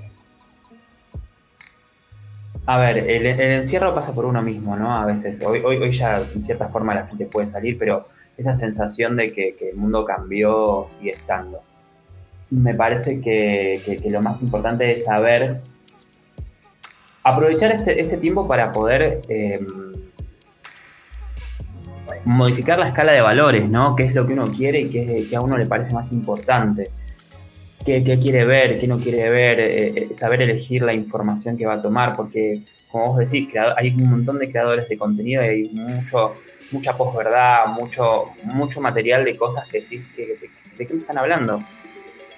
A 2.65 2.77
ver, 2.77 2.97
el, 3.09 3.25
encierro 3.25 3.93
pasa 3.93 4.13
por 4.13 4.25
uno 4.25 4.41
mismo, 4.41 4.77
¿no? 4.77 4.97
A 4.97 5.05
veces. 5.05 5.43
Hoy, 5.45 5.61
hoy, 5.63 5.77
hoy 5.77 5.91
ya, 5.91 6.21
en 6.33 6.43
cierta 6.45 6.69
forma, 6.69 6.95
la 6.95 7.07
gente 7.07 7.25
puede 7.25 7.47
salir, 7.47 7.77
pero 7.77 8.07
esa 8.37 8.55
sensación 8.55 9.17
de 9.17 9.33
que, 9.33 9.55
el 9.71 9.75
mundo 9.75 10.05
cambió 10.05 10.85
sigue 10.87 11.11
estando. 11.11 11.61
Me 12.49 12.73
parece 12.73 13.19
que, 13.19 14.01
lo 14.09 14.21
más 14.21 14.41
importante 14.41 14.89
es 14.89 15.03
saber 15.03 15.59
aprovechar 17.23 17.71
este, 17.71 17.99
este 17.99 18.17
tiempo 18.17 18.47
para 18.47 18.71
poder 18.71 19.21
em, 19.29 19.65
modificar 22.25 22.79
la 22.79 22.89
escala 22.89 23.11
de 23.11 23.21
valores, 23.21 23.69
¿no? 23.69 23.95
¿Qué 23.95 24.05
es 24.05 24.13
lo 24.13 24.25
que 24.25 24.33
uno 24.33 24.45
quiere 24.45 24.81
y 24.81 24.89
qué, 24.89 25.25
qué 25.29 25.35
a 25.35 25.41
uno 25.41 25.57
le 25.57 25.65
parece 25.65 25.93
más 25.93 26.11
importante? 26.11 26.89
Qué, 27.85 28.19
quiere 28.21 28.45
ver, 28.45 28.79
qué 28.79 28.87
no 28.87 28.97
quiere 28.97 29.29
ver, 29.29 29.59
eh, 29.59 29.87
eh, 29.95 30.15
saber 30.15 30.41
elegir 30.41 30.81
la 30.83 30.93
información 30.93 31.57
que 31.57 31.65
va 31.65 31.75
a 31.75 31.81
tomar, 31.81 32.15
porque 32.15 32.61
como 32.91 33.07
vos 33.07 33.19
decís, 33.19 33.49
hay 33.75 33.89
un 33.89 34.09
montón 34.09 34.37
de 34.37 34.51
creadores 34.51 34.87
de 34.87 34.97
contenido 34.97 35.43
y 35.43 35.47
hay 35.47 35.69
mucho, 35.69 36.35
mucha 36.71 36.95
posverdad, 36.95 37.67
mucho, 37.67 38.25
mucho 38.43 38.81
material 38.81 39.25
de 39.25 39.35
cosas 39.35 39.67
que 39.67 39.81
decís, 39.81 40.01
que, 40.15 40.37
¿de 40.77 40.87
qué 40.87 40.93
me 40.93 41.01
están 41.01 41.17
hablando? 41.17 41.59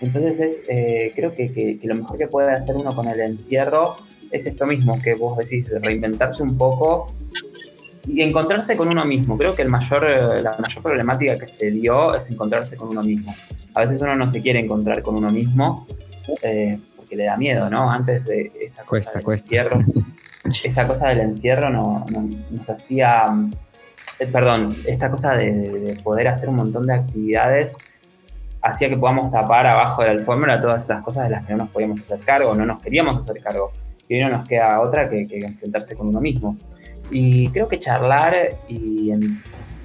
Entonces 0.02 0.62
eh, 0.68 1.12
creo 1.16 1.34
que, 1.36 1.80
lo 1.84 1.96
mejor 1.96 2.18
que 2.18 2.28
puede 2.28 2.52
hacer 2.52 2.76
uno 2.76 2.96
con 2.96 3.08
el 3.08 3.20
encierro 3.20 3.96
es 4.32 4.46
esto 4.46 4.66
mismo, 4.66 5.02
que 5.02 5.14
vos 5.14 5.38
decís, 5.38 5.68
reinventarse 5.82 6.44
un 6.44 6.58
poco 6.58 7.14
y 8.08 8.22
encontrarse 8.22 8.76
con 8.76 8.88
uno 8.88 9.06
mismo. 9.06 9.38
Creo 9.38 9.56
que 9.56 9.62
el 9.62 9.70
mayor, 9.70 10.06
eh, 10.06 10.42
la 10.42 10.58
mayor 10.58 10.82
problemática 10.82 11.36
que 11.36 11.48
se 11.48 11.72
dio 11.72 12.16
es 12.16 12.30
encontrarse 12.30 12.76
con 12.76 12.90
uno 12.90 13.04
mismo. 13.04 13.34
A 13.76 13.82
veces 13.82 14.02
uno 14.02 14.16
no 14.16 14.30
se 14.30 14.42
quiere 14.42 14.60
encontrar 14.60 15.02
con 15.02 15.16
uno 15.16 15.30
mismo 15.30 15.86
eh, 16.42 16.80
porque 16.96 17.16
le 17.16 17.26
da 17.26 17.38
miedo, 17.38 17.70
¿no? 17.70 17.92
Antes 17.92 18.26
de 18.26 18.52
esta 18.62 18.84
cosa 18.84 19.12
del 19.12 19.30
encierro, 19.32 19.80
esta 20.64 20.88
cosa 20.88 21.10
del 21.10 21.20
encierro 21.20 21.70
no, 21.70 22.06
nos 22.50 22.70
hacía, 22.70 23.26
eh, 24.20 24.28
perdón, 24.28 24.76
esta 24.88 25.12
cosa 25.12 25.34
de, 25.34 25.98
poder 26.04 26.30
hacer 26.30 26.50
un 26.50 26.56
montón 26.56 26.84
de 26.84 26.94
actividades 26.94 27.76
hacía 28.62 28.90
que 28.90 28.98
podamos 28.98 29.32
tapar 29.32 29.68
abajo 29.68 30.02
de 30.02 30.08
la 30.08 30.14
alfombra 30.14 30.60
todas 30.60 30.86
esas 30.86 31.04
cosas 31.04 31.26
de 31.26 31.30
las 31.32 31.46
que 31.46 31.52
no 31.52 31.60
nos 31.60 31.70
podíamos 31.70 32.00
hacer 32.02 32.20
cargo, 32.22 32.56
no 32.56 32.66
nos 32.66 32.82
queríamos 32.82 33.20
hacer 33.20 33.42
cargo. 33.44 33.72
Y 34.08 34.16
hoy 34.16 34.22
no 34.22 34.38
nos 34.38 34.48
queda 34.48 34.80
otra 34.82 35.08
que 35.10 35.28
enfrentarse 35.32 35.96
con 35.96 36.08
uno 36.08 36.22
mismo. 36.22 36.58
Y 37.12 37.50
creo 37.50 37.68
que 37.68 37.80
charlar 37.80 38.36
y 38.68 39.12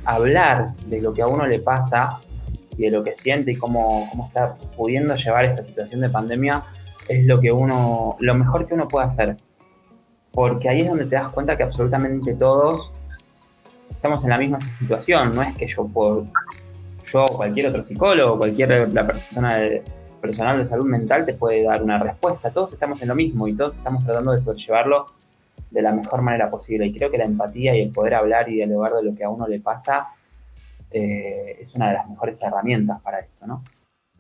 hablar 0.05 0.75
de 0.87 1.01
lo 1.01 1.13
que 1.13 1.23
a 1.23 1.27
uno 1.27 1.47
le 1.47 1.59
pasa 1.59 2.21
y 2.81 2.85
de 2.85 2.91
lo 2.91 3.05
que 3.05 3.15
siente 3.15 3.53
y 3.53 3.57
cómo, 3.57 4.09
cómo 4.11 4.27
está 4.29 4.57
pudiendo 4.75 5.15
llevar 5.15 5.45
esta 5.45 5.63
situación 5.63 6.01
de 6.01 6.09
pandemia 6.09 6.63
es 7.07 7.27
lo 7.27 7.39
que 7.39 7.53
uno, 7.53 8.17
lo 8.21 8.35
mejor 8.35 8.67
que 8.67 8.73
uno 8.73 8.89
puede 8.89 9.05
hacer. 9.05 9.37
Porque 10.33 10.71
ahí 10.71 10.81
es 10.81 10.89
donde 10.89 11.05
te 11.05 11.15
das 11.15 11.31
cuenta 11.31 11.59
que 11.59 11.63
absolutamente 11.63 12.33
todos 12.35 12.91
estamos 13.91 14.25
en 14.25 14.31
la 14.31 14.39
misma 14.39 14.59
situación. 14.79 15.35
No 15.35 15.43
es 15.43 15.55
que 15.59 15.67
yo 15.67 15.87
por 15.89 16.25
yo 17.05 17.27
cualquier 17.37 17.67
otro 17.67 17.83
psicólogo, 17.83 18.39
cualquier 18.39 18.89
persona 18.89 19.57
de, 19.57 19.83
personal 20.23 20.63
de 20.63 20.69
salud 20.71 20.87
mental 20.87 21.27
te 21.27 21.35
puede 21.35 21.63
dar 21.65 21.83
una 21.83 21.99
respuesta. 21.99 22.51
Todos 22.51 22.73
estamos 22.73 23.03
en 23.03 23.09
lo 23.09 23.15
mismo 23.15 23.47
y 23.47 23.55
todos 23.55 23.75
estamos 23.77 24.07
tratando 24.07 24.33
de 24.33 24.39
sobrellevarlo 24.39 25.05
de 25.71 25.83
la 25.83 25.93
mejor 25.93 26.23
manera 26.23 26.49
posible. 26.49 26.87
Y 26.87 26.95
creo 26.95 27.11
que 27.11 27.19
la 27.19 27.25
empatía 27.25 27.77
y 27.77 27.83
el 27.83 27.91
poder 27.91 28.15
hablar 28.15 28.49
y 28.49 28.55
dialogar 28.55 28.95
de 28.95 29.03
lo 29.03 29.15
que 29.15 29.25
a 29.25 29.29
uno 29.29 29.47
le 29.47 29.61
pasa 29.61 30.09
eh, 30.91 31.59
es 31.61 31.75
una 31.75 31.89
de 31.89 31.95
las 31.95 32.09
mejores 32.09 32.43
herramientas 32.43 33.01
para 33.03 33.21
esto, 33.21 33.47
¿no? 33.47 33.63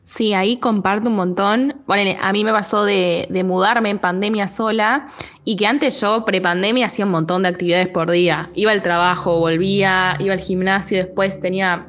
Sí, 0.02 0.34
ahí 0.34 0.56
comparto 0.56 1.08
un 1.08 1.14
montón. 1.14 1.82
Bueno, 1.86 2.18
a 2.20 2.32
mí 2.32 2.42
me 2.42 2.52
pasó 2.52 2.84
de, 2.84 3.28
mudarme 3.44 3.90
en 3.90 3.98
pandemia 3.98 4.48
sola 4.48 5.08
y 5.44 5.56
que 5.56 5.66
antes 5.66 6.00
yo, 6.00 6.24
pre-pandemia, 6.24 6.86
hacía 6.86 7.04
un 7.04 7.12
montón 7.12 7.42
de 7.42 7.50
actividades 7.50 7.88
por 7.88 8.10
día. 8.10 8.50
Iba 8.54 8.72
al 8.72 8.82
trabajo, 8.82 9.38
volvía, 9.38 10.16
iba 10.18 10.32
al 10.32 10.40
gimnasio, 10.40 10.98
después 10.98 11.40
tenía 11.40 11.86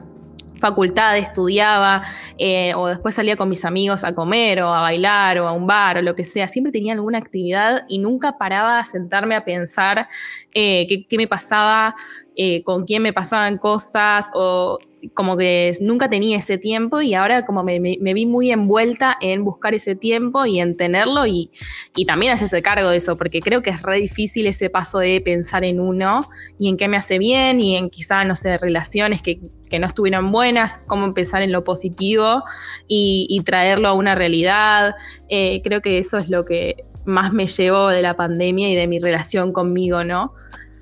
facultad, 0.62 1.18
estudiaba, 1.18 2.04
eh, 2.38 2.74
o 2.76 2.88
después 2.88 3.16
salía 3.16 3.36
con 3.36 3.50
mis 3.50 3.66
amigos 3.66 4.04
a 4.06 4.14
comer 4.14 4.62
o 4.62 4.74
a 4.74 4.82
bailar 4.82 5.40
o 5.40 5.48
a 5.48 5.52
un 5.52 5.68
bar 5.68 5.98
o 5.98 6.02
lo 6.02 6.16
que 6.16 6.24
sea. 6.24 6.48
Siempre 6.48 6.72
tenía 6.72 6.94
alguna 6.94 7.18
actividad 7.18 7.84
y 7.90 7.98
nunca 7.98 8.38
paraba 8.38 8.80
a 8.80 8.86
sentarme 8.86 9.36
a 9.36 9.44
pensar 9.44 10.08
eh, 10.54 10.86
qué, 11.10 11.18
me 11.18 11.28
pasaba, 11.28 11.96
eh, 12.36 12.64
con 12.64 12.86
quién 12.86 13.04
me 13.04 13.14
pasaban 13.14 13.58
cosas 13.58 14.30
o 14.34 14.80
como 15.14 15.36
que 15.38 15.72
nunca 15.82 16.10
tenía 16.10 16.38
ese 16.38 16.58
tiempo 16.58 17.02
y 17.02 17.14
ahora 17.14 17.46
como 17.46 17.64
me, 17.64 17.80
vi 17.80 18.26
muy 18.26 18.52
envuelta 18.52 19.18
en 19.20 19.44
buscar 19.44 19.74
ese 19.74 19.96
tiempo 19.96 20.46
y 20.46 20.60
en 20.60 20.78
tenerlo 20.78 21.26
y, 21.26 21.50
y 21.96 22.06
también 22.06 22.32
hacerse 22.32 22.62
cargo 22.62 22.90
de 22.90 22.98
eso, 22.98 23.18
porque 23.18 23.42
creo 23.42 23.62
que 23.62 23.72
es 23.72 23.82
re 23.82 24.00
difícil 24.00 24.48
ese 24.48 24.70
paso 24.70 25.00
de 25.00 25.22
pensar 25.22 25.64
en 25.64 25.80
uno 25.80 26.22
y 26.60 26.70
en 26.70 26.78
qué 26.78 26.88
me 26.88 26.98
hace 26.98 27.20
bien 27.20 27.60
y 27.60 27.78
en 27.78 27.90
quizá, 27.90 28.24
no 28.24 28.36
sé, 28.36 28.58
relaciones 28.58 29.22
que, 29.22 29.40
no 29.80 29.88
estuvieron 29.88 30.34
buenas, 30.34 30.82
cómo 30.86 31.06
empezar 31.06 31.42
en 31.42 31.54
lo 31.54 31.64
positivo 31.64 32.44
y, 32.90 33.42
traerlo 33.46 33.88
a 33.88 33.94
una 33.94 34.16
realidad. 34.16 34.96
Eh, 35.30 35.62
creo 35.64 35.82
que 35.82 35.98
eso 35.98 36.18
es 36.18 36.28
lo 36.28 36.44
que 36.44 36.84
más 37.06 37.32
me 37.32 37.48
llevó 37.48 37.88
de 37.88 38.02
la 38.02 38.16
pandemia 38.18 38.70
y 38.70 38.76
de 38.76 38.88
mi 38.88 39.00
relación 39.00 39.54
conmigo, 39.54 40.04
¿no? 40.04 40.34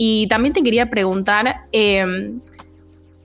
Y 0.02 0.28
también 0.28 0.54
te 0.54 0.64
quería 0.64 0.90
preguntar, 0.90 1.66
eh, 1.74 2.32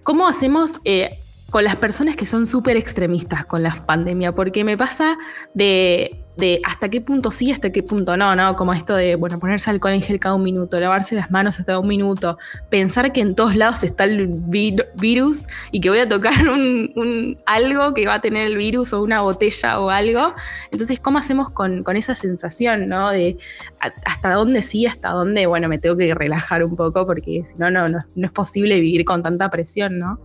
¿cómo 0.03 0.27
hacemos 0.27 0.81
eh, 0.85 1.21
con 1.51 1.63
las 1.63 1.77
personas 1.77 2.17
que 2.17 2.27
son 2.27 2.49
súper 2.49 2.77
extremistas 2.77 3.45
con 3.45 3.63
la 3.63 3.73
pandemia? 3.87 4.33
Porque 4.33 4.65
me 4.65 4.77
pasa 4.77 5.17
de, 5.55 6.24
hasta 6.65 6.89
qué 6.89 7.01
punto 7.01 7.31
sí, 7.31 7.53
hasta 7.53 7.71
qué 7.71 7.83
punto 7.83 8.17
no, 8.17 8.35
¿no? 8.35 8.57
Como 8.57 8.73
esto 8.73 8.95
de, 8.95 9.15
bueno, 9.15 9.39
ponerse 9.39 9.71
alcohol 9.71 9.95
en 9.95 10.03
gel 10.03 10.19
cada 10.19 10.35
un 10.35 10.43
minuto, 10.43 10.79
lavarse 10.81 11.15
las 11.15 11.31
manos 11.31 11.61
hasta 11.61 11.79
un 11.79 11.87
minuto, 11.87 12.39
pensar 12.71 13.13
que 13.13 13.21
en 13.21 13.35
todos 13.35 13.55
lados 13.55 13.85
está 13.85 14.05
el 14.05 14.27
virus 14.27 15.47
y 15.71 15.81
que 15.81 15.91
voy 15.91 16.01
a 16.01 16.09
tocar 16.09 16.49
un, 16.49 17.39
algo 17.47 17.95
que 17.95 18.07
va 18.07 18.15
a 18.15 18.21
tener 18.21 18.47
el 18.47 18.57
virus 18.57 18.93
o 18.93 19.03
una 19.03 19.21
botella 19.21 19.81
o 19.81 19.91
algo. 19.91 20.35
Entonces, 20.71 20.99
¿cómo 20.99 21.19
hacemos 21.19 21.51
con, 21.51 21.85
esa 21.95 22.17
sensación, 22.17 22.89
¿no? 22.89 23.11
De 23.11 23.39
hasta 23.81 24.33
dónde 24.33 24.63
sí, 24.63 24.87
hasta 24.87 25.11
dónde, 25.11 25.47
bueno, 25.47 25.69
me 25.69 25.79
tengo 25.79 25.97
que 25.97 26.13
relajar 26.13 26.65
un 26.65 26.75
poco 26.75 27.07
porque 27.07 27.45
si 27.45 27.59
no, 27.59 27.71
no, 27.71 27.89
no 27.89 28.27
es 28.27 28.33
posible 28.33 28.81
vivir 28.81 29.05
con 29.05 29.23
tanta 29.23 29.49
presión, 29.51 29.99
¿no? 29.99 30.19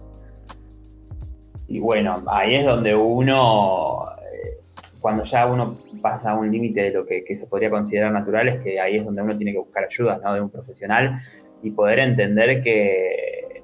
Y 1.68 1.78
bueno, 1.80 2.24
ahí 2.28 2.56
es 2.56 2.66
donde 2.66 2.96
uno, 2.96 4.06
eh, 4.24 4.58
cuando 5.00 5.24
ya 5.24 5.46
uno 5.46 5.78
pasa 6.00 6.34
un 6.36 6.52
límite 6.52 6.82
de 6.82 6.92
lo 6.92 7.06
que, 7.06 7.24
se 7.28 7.48
podría 7.48 7.70
considerar 7.70 8.12
natural, 8.12 8.48
es 8.48 8.62
que 8.62 8.80
ahí 8.80 8.98
es 8.98 9.06
donde 9.06 9.22
uno 9.22 9.38
tiene 9.38 9.52
que 9.52 9.60
buscar 9.60 9.86
ayuda 9.86 10.20
¿no? 10.24 10.34
de 10.34 10.42
un 10.42 10.50
profesional 10.50 11.20
y 11.62 11.72
poder 11.72 12.00
entender 12.00 12.64
que, 12.64 13.64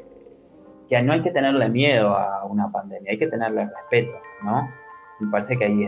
que 0.90 1.02
no 1.02 1.14
hay 1.14 1.22
que 1.22 1.32
tenerle 1.32 1.70
miedo 1.70 2.16
a 2.16 2.46
una 2.46 2.72
pandemia, 2.72 3.12
hay 3.12 3.18
que 3.18 3.28
tenerle 3.28 3.66
respeto, 3.66 4.20
¿no? 4.44 4.70
Me 5.20 5.32
parece 5.32 5.58
que 5.58 5.66
ahí 5.66 5.84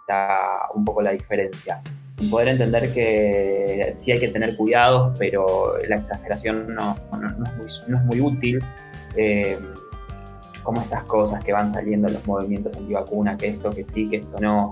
está 0.00 0.68
un 0.74 0.84
poco 0.84 1.02
la 1.02 1.12
diferencia. 1.12 1.82
poder 2.30 2.48
entender 2.48 2.92
que 2.92 3.90
sí 3.92 4.12
hay 4.12 4.18
que 4.18 4.28
tener 4.28 4.56
cuidados, 4.56 5.16
pero 5.18 5.78
la 5.88 5.96
exageración 5.96 6.74
no, 6.74 6.96
es, 7.66 7.86
muy, 8.04 8.20
útil. 8.20 8.62
Eh, 9.16 9.58
como 10.62 10.82
estas 10.82 11.04
cosas 11.04 11.42
que 11.42 11.52
van 11.52 11.70
saliendo 11.70 12.08
los 12.08 12.26
movimientos 12.26 12.76
antivacuna, 12.76 13.36
que 13.36 13.48
esto, 13.48 13.70
que 13.70 13.84
sí, 13.84 14.08
que 14.08 14.16
esto 14.16 14.38
no, 14.40 14.70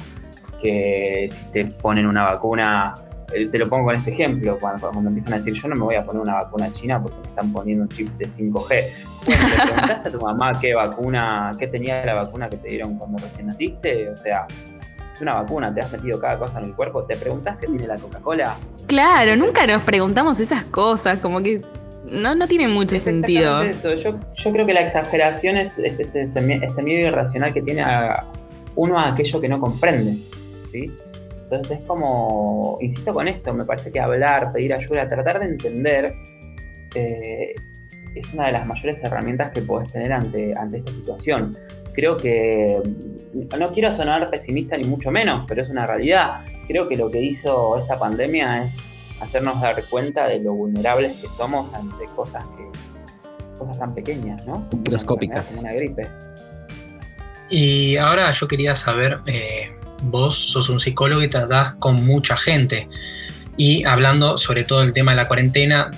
que 0.60 1.28
si 1.30 1.44
te 1.46 1.64
ponen 1.66 2.06
una 2.06 2.24
vacuna, 2.24 2.94
eh, 3.32 3.48
te 3.48 3.58
lo 3.58 3.68
pongo 3.68 3.86
con 3.86 3.96
este 3.96 4.10
ejemplo, 4.10 4.58
cuando, 4.58 4.90
cuando, 4.90 5.08
empiezan 5.08 5.34
a 5.34 5.38
decir 5.38 5.54
yo 5.54 5.68
no 5.68 5.76
me 5.76 5.82
voy 5.82 5.94
a 5.94 6.04
poner 6.04 6.22
una 6.22 6.34
vacuna 6.34 6.72
china 6.72 7.02
porque 7.02 7.18
me 7.18 7.28
están 7.28 7.52
poniendo 7.52 7.82
un 7.84 7.88
chip 7.88 8.08
de 8.16 8.28
5G. 8.28 8.84
Bueno, 9.26 9.42
¿le 9.48 9.64
preguntaste 9.64 10.08
a 10.08 10.12
tu 10.12 10.20
mamá 10.20 10.52
qué 10.60 10.74
vacuna, 10.74 11.52
qué 11.58 11.66
tenía 11.66 12.04
la 12.04 12.14
vacuna 12.14 12.48
que 12.48 12.56
te 12.56 12.68
dieron 12.68 12.96
cuando 12.96 13.18
recién 13.18 13.46
naciste? 13.46 14.08
O 14.10 14.16
sea, 14.16 14.46
es 15.14 15.20
una 15.20 15.34
vacuna, 15.34 15.74
te 15.74 15.80
has 15.80 15.92
metido 15.92 16.18
cada 16.20 16.38
cosa 16.38 16.58
en 16.58 16.66
el 16.66 16.74
cuerpo, 16.74 17.04
¿te 17.04 17.16
preguntás 17.16 17.56
qué 17.58 17.66
tiene 17.66 17.86
la 17.86 17.96
Coca-Cola? 17.96 18.56
Claro, 18.86 19.36
nunca 19.36 19.66
nos 19.66 19.82
preguntamos 19.82 20.40
esas 20.40 20.64
cosas, 20.64 21.18
como 21.18 21.40
que 21.40 21.60
no, 22.10 22.34
no 22.34 22.48
tiene 22.48 22.68
mucho 22.68 22.98
sentido. 22.98 23.62
Yo, 23.72 24.52
creo 24.52 24.66
que 24.66 24.72
la 24.72 24.80
exageración 24.80 25.56
es, 25.56 25.78
ese, 25.78 26.40
miedo 26.40 27.08
irracional 27.08 27.52
que 27.52 27.62
tiene 27.62 27.84
uno 28.74 28.98
a 28.98 29.08
aquello 29.08 29.40
que 29.40 29.48
no 29.48 29.60
comprende. 29.60 30.18
¿Sí? 30.70 30.92
Entonces 31.44 31.78
es 31.78 31.84
como, 31.86 32.78
insisto 32.80 33.14
con 33.14 33.26
esto, 33.26 33.54
me 33.54 33.64
parece 33.64 33.90
que 33.90 34.00
hablar, 34.00 34.52
pedir 34.52 34.74
ayuda, 34.74 35.08
tratar 35.08 35.40
de 35.40 35.46
entender 35.46 36.14
eh, 36.94 37.54
es 38.14 38.32
una 38.34 38.46
de 38.46 38.52
las 38.52 38.66
mayores 38.66 39.02
herramientas 39.02 39.52
que 39.52 39.62
puedes 39.62 39.92
tener 39.92 40.12
ante, 40.12 40.54
ante 40.56 40.78
esta 40.78 40.92
situación. 40.92 41.56
Creo 41.94 42.16
que, 42.16 42.80
no 43.58 43.72
quiero 43.72 43.92
sonar 43.94 44.30
pesimista 44.30 44.76
ni 44.76 44.84
mucho 44.84 45.10
menos, 45.10 45.44
pero 45.48 45.62
es 45.62 45.68
una 45.68 45.86
realidad. 45.86 46.44
Creo 46.66 46.88
que 46.88 46.96
lo 46.96 47.10
que 47.10 47.20
hizo 47.20 47.78
esta 47.78 47.98
pandemia 47.98 48.64
es 48.64 48.74
hacernos 49.20 49.60
dar 49.60 49.82
cuenta 49.88 50.28
de 50.28 50.38
lo 50.38 50.52
vulnerables 50.52 51.14
que 51.14 51.28
somos 51.28 51.72
ante 51.74 52.04
cosas 52.14 52.44
que 52.56 52.68
cosas 53.58 53.78
tan 53.78 53.92
pequeñas, 53.92 54.46
¿no? 54.46 54.68
Microscópicas. 54.72 55.48
Como 55.48 55.60
una 55.62 55.72
gripe. 55.72 56.06
Y 57.50 57.96
ahora 57.96 58.30
yo 58.30 58.46
quería 58.46 58.76
saber, 58.76 59.18
eh, 59.26 59.72
vos 60.02 60.34
sos 60.34 60.68
un 60.68 60.80
psicólogo 60.80 61.22
y 61.22 61.28
tratás 61.28 61.74
con 61.74 62.04
mucha 62.04 62.36
gente. 62.36 62.88
Y 63.56 63.84
hablando 63.84 64.38
sobre 64.38 64.64
todo 64.64 64.82
el 64.82 64.92
tema 64.92 65.12
de 65.12 65.16
la 65.16 65.26
cuarentena, 65.26 65.90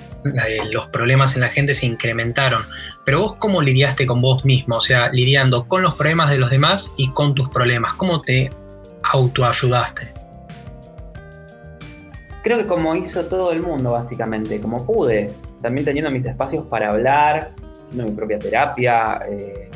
los 0.71 0.87
problemas 0.88 1.35
en 1.35 1.42
la 1.42 1.49
gente 1.49 1.75
se 1.75 1.87
incrementaron. 1.87 2.62
Pero 3.04 3.21
vos 3.21 3.37
cómo 3.38 3.61
lidiaste 3.61 4.07
con 4.07 4.21
vos 4.21 4.45
mismo? 4.45 4.76
O 4.76 4.80
sea, 4.80 5.11
lidiando 5.11 5.66
con 5.69 5.83
los 5.83 5.95
problemas 5.95 6.30
de 6.30 6.38
los 6.38 6.50
demás 6.50 6.92
y 6.97 7.11
con 7.12 7.35
tus 7.35 7.49
problemas. 7.50 7.95
¿Cómo 7.95 8.21
te 8.21 8.50
autoayudaste? 9.02 10.21
creo 12.42 12.59
que 12.59 12.66
como 12.66 12.95
hizo 12.97 13.26
todo 13.26 13.52
el 13.52 13.62
mundo, 13.62 13.92
básicamente, 13.92 14.61
como 14.61 14.85
pude, 14.85 15.33
también 15.62 15.85
teniendo 15.85 16.11
mis 16.11 16.25
espacios 16.25 16.66
para 16.66 16.90
hablar, 16.90 17.52
haciendo 17.85 18.04
mi 18.04 18.12
propia 18.12 18.38
terapia, 18.38 19.21
eh, 19.28 19.71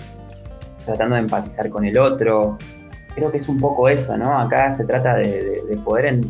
tratando 0.84 1.16
de 1.16 1.22
empatizar 1.22 1.68
con 1.68 1.84
el 1.84 1.98
otro. 1.98 2.58
Creo 3.14 3.30
que 3.30 3.38
es 3.38 3.48
un 3.48 3.58
poco 3.58 3.88
eso, 3.88 4.16
¿no? 4.16 4.38
Acá 4.38 4.72
se 4.72 4.84
trata 4.84 5.16
de, 5.16 5.78
poder 5.84 6.20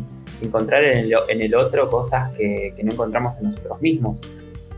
encontrar 0.41 0.83
en 0.83 1.41
el, 1.41 1.55
otro 1.55 1.89
cosas 1.89 2.31
que, 2.31 2.75
no 2.83 2.91
encontramos 2.91 3.37
en 3.37 3.51
nosotros 3.51 3.81
mismos, 3.81 4.19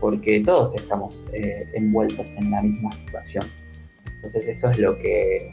porque 0.00 0.40
todos 0.40 0.74
estamos 0.74 1.24
eh, 1.32 1.68
envueltos 1.74 2.26
en 2.36 2.50
la 2.50 2.62
misma 2.62 2.92
situación. 2.92 3.44
Entonces 4.14 4.48
eso 4.48 4.70
es 4.70 4.78
lo 4.78 4.96
que, 4.96 5.52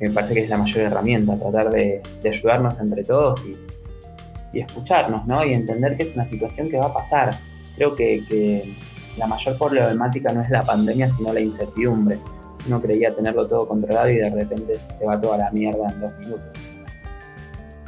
me 0.00 0.10
parece 0.10 0.34
que 0.34 0.44
es 0.44 0.48
la 0.48 0.58
mayor 0.58 0.78
herramienta, 0.78 1.36
tratar 1.36 1.70
de, 1.70 2.00
ayudarnos 2.24 2.78
entre 2.80 3.04
todos 3.04 3.40
y 3.44 4.60
escucharnos, 4.60 5.26
¿no? 5.26 5.44
Y 5.44 5.52
entender 5.52 5.96
que 5.96 6.04
es 6.04 6.14
una 6.14 6.28
situación 6.28 6.68
que 6.70 6.78
va 6.78 6.86
a 6.86 6.94
pasar. 6.94 7.36
Creo 7.76 7.94
que, 7.94 8.74
la 9.16 9.28
mayor 9.28 9.56
problemática 9.56 10.32
no 10.32 10.42
es 10.42 10.50
la 10.50 10.62
pandemia, 10.62 11.08
sino 11.16 11.32
la 11.32 11.38
incertidumbre. 11.38 12.18
Uno 12.66 12.80
creía 12.80 13.14
tenerlo 13.14 13.46
todo 13.46 13.68
controlado 13.68 14.08
y 14.08 14.16
de 14.16 14.30
repente 14.30 14.78
se 14.98 15.04
va 15.04 15.20
toda 15.20 15.38
la 15.38 15.50
mierda 15.50 15.90
en 15.90 16.00
dos 16.00 16.12
minutos. 16.18 16.46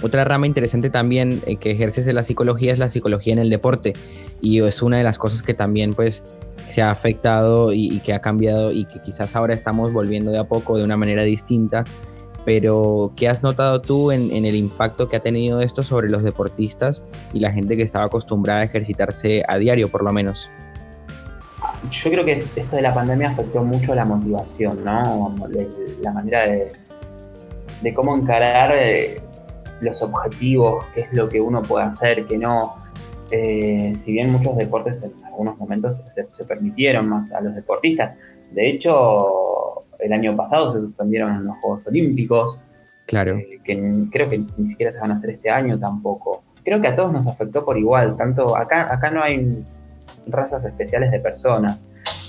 Otra 0.02 0.24
rama 0.24 0.46
interesante 0.46 0.90
también 0.90 1.40
eh, 1.46 1.56
que 1.56 1.70
ejerces 1.70 2.04
de 2.04 2.12
la 2.12 2.22
psicología 2.22 2.72
es 2.72 2.78
la 2.78 2.88
psicología 2.88 3.32
en 3.32 3.38
el 3.38 3.48
deporte 3.48 3.94
y 4.42 4.60
es 4.60 4.82
una 4.82 4.98
de 4.98 5.04
las 5.04 5.18
cosas 5.18 5.42
que 5.42 5.54
también 5.54 5.94
pues 5.94 6.22
se 6.68 6.82
ha 6.82 6.90
afectado 6.90 7.72
y, 7.72 8.00
que 8.00 8.12
ha 8.12 8.20
cambiado 8.20 8.72
y 8.72 8.84
que 8.84 9.00
quizás 9.00 9.36
ahora 9.36 9.54
estamos 9.54 9.92
volviendo 9.92 10.30
de 10.30 10.38
a 10.38 10.44
poco 10.44 10.76
de 10.76 10.84
una 10.84 10.96
manera 10.96 11.22
distinta. 11.22 11.84
Pero, 12.44 13.12
¿qué 13.16 13.28
has 13.28 13.42
notado 13.42 13.80
tú 13.80 14.12
en, 14.12 14.30
el 14.30 14.54
impacto 14.54 15.08
que 15.08 15.16
ha 15.16 15.20
tenido 15.20 15.60
esto 15.60 15.82
sobre 15.82 16.08
los 16.08 16.22
deportistas 16.22 17.02
y 17.32 17.40
la 17.40 17.50
gente 17.52 17.76
que 17.76 17.82
estaba 17.82 18.04
acostumbrada 18.04 18.60
a 18.60 18.64
ejercitarse 18.64 19.42
a 19.48 19.56
diario, 19.58 19.88
por 19.88 20.04
lo 20.04 20.12
menos? 20.12 20.48
Yo 21.90 22.10
creo 22.10 22.24
que 22.24 22.44
esto 22.56 22.76
de 22.76 22.82
la 22.82 22.94
pandemia 22.94 23.30
afectó 23.30 23.62
mucho 23.62 23.94
la 23.94 24.04
motivación, 24.04 24.84
¿no? 24.84 25.34
La 26.00 26.12
manera 26.12 26.46
de, 26.46 26.72
de 27.82 27.94
cómo 27.94 28.16
encarar 28.16 28.72
eh, 28.74 29.20
los 29.80 30.02
objetivos, 30.02 30.84
qué 30.94 31.02
es 31.02 31.12
lo 31.12 31.28
que 31.28 31.40
uno 31.40 31.62
puede 31.62 31.84
hacer, 31.84 32.26
que 32.26 32.38
no. 32.38 32.74
Eh, 33.30 33.96
si 34.04 34.12
bien 34.12 34.30
muchos 34.30 34.56
deportes 34.56 35.02
en 35.02 35.12
algunos 35.24 35.58
momentos 35.58 36.04
se, 36.14 36.44
permitieron 36.44 37.08
más 37.08 37.30
a 37.32 37.40
los 37.40 37.54
deportistas, 37.54 38.16
de 38.52 38.70
hecho, 38.70 39.84
el 39.98 40.12
año 40.12 40.36
pasado 40.36 40.72
se 40.72 40.80
suspendieron 40.80 41.44
los 41.44 41.56
Juegos 41.58 41.86
Olímpicos. 41.86 42.60
Claro. 43.06 43.36
Eh, 43.36 43.60
que 43.64 44.06
creo 44.10 44.30
que 44.30 44.44
ni 44.56 44.68
siquiera 44.68 44.92
se 44.92 45.00
van 45.00 45.10
a 45.10 45.14
hacer 45.14 45.30
este 45.30 45.50
año 45.50 45.78
tampoco. 45.78 46.42
Creo 46.64 46.80
que 46.80 46.88
a 46.88 46.96
todos 46.96 47.12
nos 47.12 47.26
afectó 47.26 47.64
por 47.64 47.78
igual. 47.78 48.16
Tanto 48.16 48.56
acá, 48.56 48.92
acá 48.92 49.10
no 49.10 49.22
hay 49.22 49.64
razas 50.26 50.64
especiales 50.64 51.10
de 51.10 51.20
personas. 51.20 51.84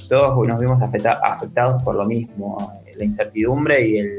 Todos 0.09 0.47
nos 0.47 0.59
vimos 0.59 0.81
afectados 0.81 1.83
por 1.83 1.95
lo 1.95 2.05
mismo, 2.05 2.73
la 2.95 3.03
incertidumbre 3.03 3.85
y 3.85 3.97
el, 3.97 4.17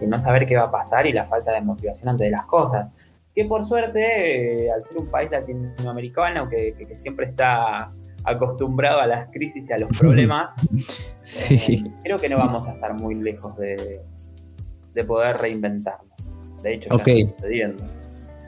el 0.00 0.10
no 0.10 0.18
saber 0.18 0.46
qué 0.46 0.56
va 0.56 0.64
a 0.64 0.70
pasar 0.70 1.06
y 1.06 1.12
la 1.12 1.24
falta 1.24 1.52
de 1.52 1.60
motivación 1.60 2.08
ante 2.08 2.30
las 2.30 2.46
cosas. 2.46 2.90
Que 3.34 3.44
por 3.44 3.66
suerte, 3.66 4.64
eh, 4.64 4.70
al 4.70 4.84
ser 4.84 4.96
un 4.96 5.08
país 5.08 5.30
latinoamericano 5.30 6.48
que, 6.48 6.74
siempre 6.96 7.26
está 7.26 7.90
acostumbrado 8.24 9.00
a 9.00 9.06
las 9.06 9.30
crisis 9.30 9.68
y 9.68 9.72
a 9.72 9.78
los 9.78 9.96
problemas, 9.98 10.52
sí. 11.22 11.84
Eh, 11.86 11.90
creo 12.02 12.18
que 12.18 12.28
no 12.28 12.38
vamos 12.38 12.66
a 12.66 12.72
estar 12.72 12.94
muy 12.94 13.14
lejos 13.14 13.56
de, 13.58 14.00
poder 15.06 15.36
reinventarnos. 15.36 16.16
De 16.62 16.74
hecho, 16.74 16.88
está 16.96 17.34
sucediendo. 17.36 17.84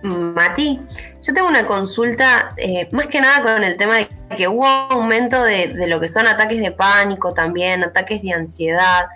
Mati, 0.03 0.81
yo 1.23 1.35
tengo 1.35 1.49
una 1.49 1.67
consulta, 1.67 2.55
eh, 2.57 2.89
más 2.93 3.09
que 3.09 3.21
nada 3.21 3.43
con 3.43 3.65
el 3.65 3.77
tema 3.77 3.97
de 3.97 4.09
que 4.37 4.47
hubo 4.47 4.67
aumento 4.67 5.43
de, 5.43 5.75
lo 5.89 6.01
que 6.01 6.09
son 6.09 6.27
ataques 6.27 6.61
de 6.61 6.71
pánico 6.71 7.35
también, 7.35 7.83
ataques 7.83 8.23
de 8.23 8.33
ansiedad. 8.33 9.09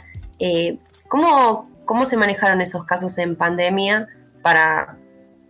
¿cómo, 1.09 1.71
¿Cómo 1.85 2.05
se 2.05 2.17
manejaron 2.17 2.61
esos 2.61 2.85
casos 2.85 3.17
en 3.19 3.37
pandemia 3.37 4.09
para, 4.43 4.97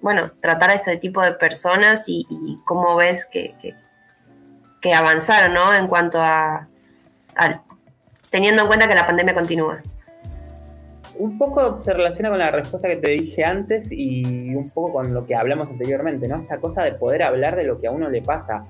bueno, 0.00 0.32
tratar 0.40 0.70
a 0.70 0.74
ese 0.74 0.96
tipo 0.96 1.22
de 1.22 1.32
personas 1.32 2.04
y, 2.08 2.26
cómo 2.64 2.96
ves 2.96 3.26
que, 3.26 3.54
que, 4.80 4.94
avanzaron, 4.94 5.54
¿no? 5.54 5.72
En 5.74 5.86
cuanto 5.86 6.20
a, 6.20 6.68
teniendo 8.30 8.62
en 8.62 8.68
cuenta 8.68 8.88
que 8.88 8.94
la 8.94 9.06
pandemia 9.06 9.34
continúa. 9.34 9.82
Un 11.22 11.38
poco 11.38 11.80
se 11.84 11.92
relaciona 11.92 12.30
con 12.30 12.40
la 12.40 12.50
respuesta 12.50 12.88
que 12.88 12.96
te 12.96 13.10
dije 13.10 13.44
antes 13.44 13.92
y 13.92 14.52
un 14.56 14.68
poco 14.70 14.94
con 14.94 15.14
lo 15.14 15.24
que 15.24 15.36
hablamos 15.36 15.68
anteriormente, 15.68 16.26
¿no? 16.26 16.40
Esta 16.40 16.58
cosa 16.58 16.82
de 16.82 16.94
poder 16.94 17.22
hablar 17.22 17.54
de 17.54 17.62
lo 17.62 17.80
que 17.80 17.86
a 17.86 17.92
uno 17.92 18.10
le 18.10 18.22
pasa. 18.22 18.64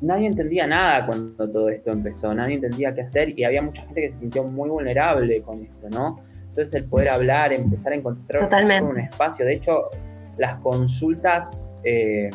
Nadie 0.00 0.26
entendía 0.26 0.66
nada 0.66 1.06
cuando 1.06 1.48
todo 1.48 1.68
esto 1.68 1.92
empezó, 1.92 2.34
nadie 2.34 2.56
entendía 2.56 2.92
qué 2.92 3.02
hacer 3.02 3.38
y 3.38 3.44
había 3.44 3.62
mucha 3.62 3.82
gente 3.82 4.00
que 4.00 4.10
se 4.10 4.16
sintió 4.16 4.42
muy 4.42 4.68
vulnerable 4.68 5.42
con 5.42 5.62
esto, 5.62 5.88
¿no? 5.90 6.18
Entonces 6.48 6.74
el 6.74 6.86
poder 6.86 7.10
hablar, 7.10 7.52
empezar 7.52 7.92
a 7.92 7.96
encontrar 7.96 8.50
un 8.82 8.98
espacio. 8.98 9.46
De 9.46 9.54
hecho, 9.54 9.90
las 10.38 10.58
consultas 10.62 11.52
eh, 11.84 12.30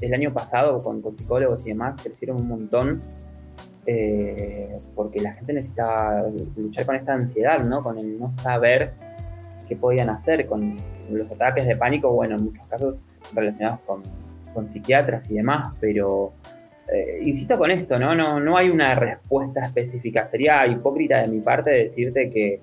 el 0.00 0.14
año 0.14 0.32
pasado 0.32 0.82
con, 0.82 1.02
psicólogos 1.18 1.66
y 1.66 1.68
demás 1.68 2.00
crecieron 2.02 2.40
un 2.40 2.48
montón 2.48 3.02
eh, 3.86 4.76
porque 4.94 5.20
la 5.20 5.32
gente 5.34 5.52
necesitaba 5.52 6.22
luchar 6.56 6.86
con 6.86 6.96
esta 6.96 7.14
ansiedad, 7.14 7.60
¿no? 7.64 7.82
Con 7.82 7.98
el 7.98 8.18
no 8.18 8.30
saber 8.30 8.92
qué 9.68 9.76
podían 9.76 10.10
hacer, 10.10 10.46
con 10.46 10.76
los 11.10 11.30
ataques 11.30 11.66
de 11.66 11.76
pánico, 11.76 12.12
bueno, 12.12 12.36
en 12.36 12.44
muchos 12.44 12.66
casos 12.66 12.96
relacionados 13.32 13.80
con, 13.80 14.02
psiquiatras 14.68 15.30
y 15.30 15.34
demás, 15.34 15.74
pero 15.78 16.32
eh, 16.90 17.20
insisto 17.22 17.58
con 17.58 17.70
esto, 17.70 17.98
¿no? 17.98 18.14
¿no? 18.14 18.40
No 18.40 18.56
hay 18.56 18.70
una 18.70 18.94
respuesta 18.94 19.62
específica. 19.66 20.24
Sería 20.24 20.66
hipócrita 20.66 21.20
de 21.20 21.28
mi 21.28 21.40
parte 21.40 21.72
decirte 21.72 22.30
que 22.30 22.62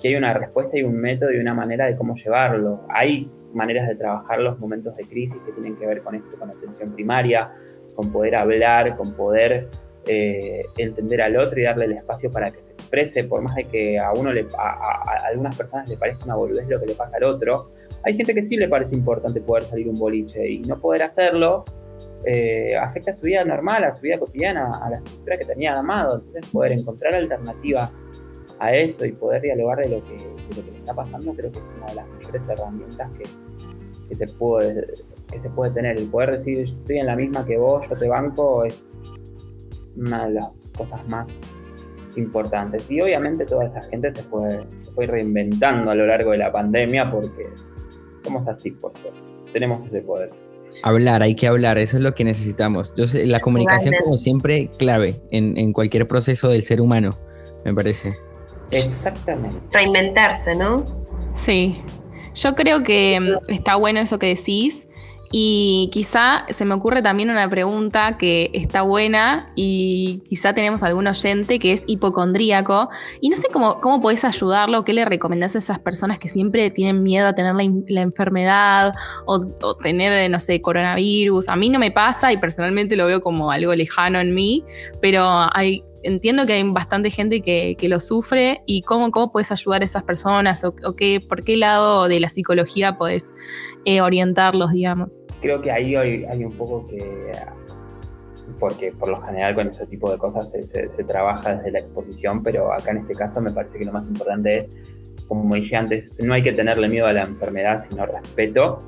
que 0.00 0.08
hay 0.08 0.16
una 0.16 0.32
respuesta 0.32 0.78
y 0.78 0.82
un 0.82 0.96
método 0.96 1.32
y 1.32 1.38
una 1.38 1.54
manera 1.54 1.86
de 1.86 1.96
cómo 1.96 2.16
llevarlo. 2.16 2.84
Hay 2.88 3.30
maneras 3.54 3.88
de 3.88 3.96
trabajar 3.96 4.40
los 4.40 4.58
momentos 4.58 4.96
de 4.96 5.04
crisis 5.04 5.38
que 5.44 5.52
tienen 5.52 5.76
que 5.76 5.86
ver 5.86 6.02
con 6.02 6.14
esto, 6.14 6.38
con 6.38 6.50
atención 6.50 6.92
primaria, 6.92 7.52
con 7.94 8.12
poder 8.12 8.36
hablar, 8.36 8.96
con 8.96 9.12
poder 9.14 9.68
eh, 10.06 10.62
entender 10.78 11.20
al 11.22 11.36
otro 11.36 11.58
y 11.60 11.64
darle 11.64 11.86
el 11.86 11.92
espacio 11.92 12.30
para 12.30 12.50
que 12.50 12.62
se 12.62 12.72
exprese, 12.72 13.24
por 13.24 13.42
más 13.42 13.56
de 13.56 13.64
que 13.64 13.98
a 13.98 14.12
uno 14.12 14.32
le, 14.32 14.46
a, 14.58 15.02
algunas 15.26 15.56
personas 15.56 15.88
le 15.88 15.96
parezca 15.96 16.24
una 16.24 16.36
boludez 16.36 16.68
lo 16.68 16.80
que 16.80 16.86
le 16.86 16.94
pasa 16.94 17.16
al 17.16 17.24
otro, 17.24 17.72
hay 18.04 18.16
gente 18.16 18.34
que 18.34 18.44
sí 18.44 18.56
le 18.56 18.68
parece 18.68 18.94
importante 18.94 19.40
poder 19.40 19.64
salir 19.64 19.88
un 19.88 19.96
boliche 19.96 20.48
y 20.48 20.60
no 20.60 20.78
poder 20.78 21.02
hacerlo 21.02 21.64
eh, 22.24 22.76
afecta 22.76 23.12
a 23.12 23.14
su 23.14 23.22
vida 23.22 23.44
normal, 23.44 23.84
a 23.84 23.92
su 23.92 24.00
vida 24.00 24.18
cotidiana, 24.18 24.70
a 24.82 24.90
la 24.90 24.96
estructura 24.96 25.38
que 25.38 25.44
tenía 25.44 25.72
amado, 25.72 26.16
entonces 26.16 26.50
poder 26.50 26.72
encontrar 26.72 27.14
alternativas 27.14 27.90
a 28.58 28.74
eso 28.74 29.04
y 29.04 29.12
poder 29.12 29.42
dialogar 29.42 29.78
de 29.78 29.88
lo 29.88 30.04
que, 30.04 30.16
le 30.16 30.78
está 30.78 30.94
pasando, 30.94 31.32
creo 31.34 31.52
que 31.52 31.58
es 31.58 31.64
una 31.76 31.86
de 31.86 31.94
las 31.94 32.08
mejores 32.08 32.48
herramientas 32.48 33.10
que 34.08 34.14
se 34.14 34.26
puede 35.50 35.70
tener. 35.72 35.98
El 35.98 36.06
poder 36.06 36.32
decir, 36.32 36.60
estoy 36.60 36.98
en 36.98 37.06
la 37.06 37.16
misma 37.16 37.44
que 37.44 37.58
vos, 37.58 37.86
yo 37.88 37.96
te 37.96 38.08
banco, 38.08 38.64
es 38.64 38.98
una 39.96 40.26
de 40.26 40.34
las 40.34 40.46
cosas 40.76 41.00
más 41.08 41.28
importantes. 42.16 42.84
Y 42.90 43.00
obviamente 43.00 43.44
toda 43.44 43.66
esa 43.66 43.82
gente 43.88 44.12
se 44.14 44.22
fue, 44.22 44.48
se 44.82 44.90
fue 44.92 45.06
reinventando 45.06 45.90
a 45.90 45.94
lo 45.94 46.06
largo 46.06 46.32
de 46.32 46.38
la 46.38 46.52
pandemia 46.52 47.10
porque 47.10 47.48
somos 48.22 48.46
así, 48.48 48.70
por 48.70 48.92
Tenemos 49.52 49.84
ese 49.84 50.00
poder. 50.02 50.30
Hablar, 50.82 51.22
hay 51.22 51.34
que 51.34 51.46
hablar, 51.46 51.78
eso 51.78 51.96
es 51.96 52.02
lo 52.02 52.14
que 52.14 52.24
necesitamos. 52.24 52.92
Yo 52.96 53.06
sé, 53.06 53.26
la 53.26 53.40
comunicación, 53.40 53.94
como 54.02 54.18
siempre, 54.18 54.68
clave 54.78 55.16
en, 55.30 55.56
en 55.56 55.72
cualquier 55.72 56.06
proceso 56.06 56.48
del 56.48 56.62
ser 56.62 56.80
humano, 56.80 57.16
me 57.64 57.72
parece. 57.72 58.12
Exactamente. 58.70 59.56
Reinventarse, 59.72 60.54
¿no? 60.54 60.84
Sí. 61.34 61.80
Yo 62.34 62.54
creo 62.54 62.82
que 62.82 63.18
mm, 63.20 63.50
está 63.50 63.76
bueno 63.76 64.00
eso 64.00 64.18
que 64.18 64.26
decís. 64.26 64.88
Y 65.38 65.90
quizá 65.92 66.46
se 66.48 66.64
me 66.64 66.72
ocurre 66.72 67.02
también 67.02 67.28
una 67.28 67.46
pregunta 67.50 68.16
que 68.16 68.48
está 68.54 68.80
buena 68.80 69.50
y 69.54 70.22
quizá 70.30 70.54
tenemos 70.54 70.82
algún 70.82 71.06
oyente 71.06 71.58
que 71.58 71.72
es 71.72 71.84
hipocondríaco 71.86 72.88
y 73.20 73.28
no 73.28 73.36
sé 73.36 73.48
cómo, 73.52 73.82
cómo 73.82 74.00
podés 74.00 74.24
ayudarlo, 74.24 74.82
qué 74.82 74.94
le 74.94 75.04
recomendás 75.04 75.54
a 75.54 75.58
esas 75.58 75.78
personas 75.78 76.18
que 76.18 76.30
siempre 76.30 76.70
tienen 76.70 77.02
miedo 77.02 77.28
a 77.28 77.34
tener 77.34 77.54
la, 77.54 78.00
enfermedad 78.00 78.94
o, 79.26 79.44
o, 79.60 79.74
tener, 79.74 80.30
no 80.30 80.40
sé, 80.40 80.62
coronavirus. 80.62 81.50
A 81.50 81.56
mí 81.56 81.68
no 81.68 81.78
me 81.78 81.90
pasa 81.90 82.32
y 82.32 82.38
personalmente 82.38 82.96
lo 82.96 83.04
veo 83.04 83.20
como 83.20 83.50
algo 83.50 83.74
lejano 83.74 84.18
en 84.18 84.34
mí, 84.34 84.64
pero 85.02 85.22
hay 85.52 85.82
entiendo 86.06 86.46
que 86.46 86.54
hay 86.54 86.62
bastante 86.62 87.10
gente 87.10 87.40
que, 87.42 87.76
lo 87.88 88.00
sufre 88.00 88.62
y 88.66 88.82
cómo, 88.82 89.10
cómo 89.10 89.30
puedes 89.30 89.52
ayudar 89.52 89.82
a 89.82 89.84
esas 89.84 90.02
personas 90.02 90.64
o, 90.64 90.74
qué, 90.96 91.20
por 91.20 91.44
qué 91.44 91.56
lado 91.56 92.08
de 92.08 92.20
la 92.20 92.28
psicología 92.28 92.96
podés 92.96 93.34
eh, 93.84 94.00
orientarlos, 94.00 94.72
digamos. 94.72 95.26
Creo 95.40 95.60
que 95.60 95.70
ahí 95.70 95.94
hay, 95.96 96.44
un 96.44 96.52
poco 96.52 96.84
que, 96.86 97.32
porque 98.58 98.92
por 98.92 99.08
lo 99.08 99.20
general 99.22 99.54
con 99.54 99.68
ese 99.68 99.86
tipo 99.86 100.10
de 100.10 100.18
cosas 100.18 100.50
se, 100.50 100.88
trabaja 101.04 101.56
desde 101.56 101.72
la 101.72 101.78
exposición, 101.80 102.42
pero 102.42 102.72
acá 102.72 102.92
en 102.92 102.98
este 102.98 103.14
caso 103.14 103.40
me 103.40 103.50
parece 103.50 103.78
que 103.78 103.84
lo 103.84 103.92
más 103.92 104.06
importante 104.06 104.58
es, 104.58 104.66
como 105.28 105.54
dije 105.54 105.76
antes, 105.76 106.10
no 106.20 106.34
hay 106.34 106.42
que 106.42 106.52
tenerle 106.52 106.88
miedo 106.88 107.06
a 107.06 107.12
la 107.12 107.22
enfermedad, 107.22 107.84
sino 107.88 108.06
respeto, 108.06 108.78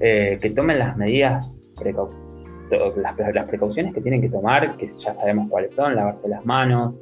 eh, 0.00 0.38
que 0.40 0.50
tomen 0.50 0.78
las 0.78 0.96
medidas 0.96 1.52
precautorias 1.78 2.25
las, 2.70 3.48
precauciones 3.48 3.94
que 3.94 4.00
tienen 4.00 4.20
que 4.20 4.28
tomar, 4.28 4.76
que 4.76 4.88
ya 4.88 5.14
sabemos 5.14 5.48
cuáles 5.50 5.74
son, 5.74 5.94
lavarse 5.94 6.28
las 6.28 6.44
manos, 6.44 6.98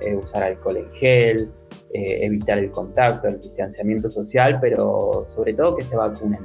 eh, 0.00 0.16
usar 0.16 0.42
alcohol 0.42 0.76
en 0.76 0.90
gel, 0.90 1.50
eh, 1.92 2.24
evitar 2.24 2.58
el 2.58 2.70
contacto, 2.70 3.28
el 3.28 3.40
distanciamiento 3.40 4.08
social, 4.08 4.58
pero 4.60 5.24
sobre 5.26 5.52
todo 5.54 5.76
que 5.76 5.84
se 5.84 5.96
vacunen. 5.96 6.40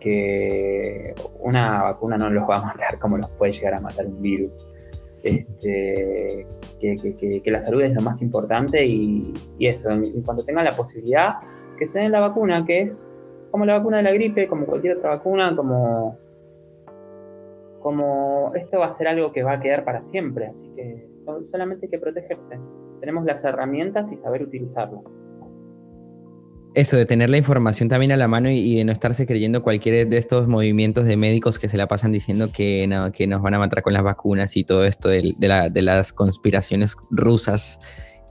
Que 0.00 1.14
una 1.40 1.82
vacuna 1.82 2.16
no 2.16 2.30
los 2.30 2.48
va 2.48 2.58
a 2.58 2.64
matar 2.66 2.98
como 3.00 3.18
los 3.18 3.28
puede 3.30 3.52
llegar 3.52 3.74
a 3.74 3.80
matar 3.80 4.06
un 4.06 4.20
virus. 4.20 4.72
Este, 5.22 6.46
que, 6.80 7.42
la 7.46 7.62
salud 7.62 7.82
es 7.82 7.92
lo 7.92 8.00
más 8.00 8.22
importante 8.22 8.84
y, 8.86 9.32
eso, 9.58 9.90
en, 9.90 10.22
cuanto 10.22 10.44
tengan 10.44 10.64
la 10.64 10.72
posibilidad, 10.72 11.34
que 11.78 11.86
se 11.86 11.98
den 11.98 12.12
la 12.12 12.20
vacuna, 12.20 12.64
que 12.64 12.82
es 12.82 13.04
como 13.50 13.64
la 13.64 13.78
vacuna 13.78 13.98
de 13.98 14.02
la 14.04 14.12
gripe, 14.12 14.46
como 14.46 14.66
cualquier 14.66 14.98
otra 14.98 15.10
vacuna, 15.10 15.54
como 15.56 16.18
como 17.86 18.50
esto 18.56 18.80
va 18.80 18.86
a 18.86 18.90
ser 18.90 19.06
algo 19.06 19.30
que 19.30 19.44
va 19.44 19.52
a 19.52 19.60
quedar 19.60 19.84
para 19.84 20.02
siempre, 20.02 20.46
así 20.46 20.68
que 20.74 21.06
solamente 21.52 21.86
hay 21.86 21.90
que 21.90 22.00
protegerse. 22.00 22.58
Tenemos 22.98 23.24
las 23.24 23.44
herramientas 23.44 24.10
y 24.10 24.16
saber 24.16 24.42
utilizarlas. 24.42 25.02
Eso, 26.74 26.96
de 26.96 27.06
tener 27.06 27.30
la 27.30 27.36
información 27.36 27.88
también 27.88 28.10
a 28.10 28.16
la 28.16 28.26
mano 28.26 28.50
y, 28.50 28.78
de 28.78 28.84
no 28.84 28.90
estarse 28.90 29.24
creyendo 29.24 29.62
cualquier 29.62 30.08
de 30.08 30.18
estos 30.18 30.48
movimientos 30.48 31.04
de 31.04 31.16
médicos 31.16 31.60
que 31.60 31.68
se 31.68 31.76
la 31.76 31.86
pasan 31.86 32.10
diciendo 32.10 32.50
que, 32.50 32.88
no, 32.88 33.12
que 33.12 33.28
nos 33.28 33.40
van 33.40 33.54
a 33.54 33.60
matar 33.60 33.82
con 33.82 33.92
las 33.92 34.02
vacunas 34.02 34.56
y 34.56 34.64
todo 34.64 34.82
esto 34.82 35.08
de, 35.08 35.36
las 35.38 36.12
conspiraciones 36.12 36.96
rusas, 37.10 37.78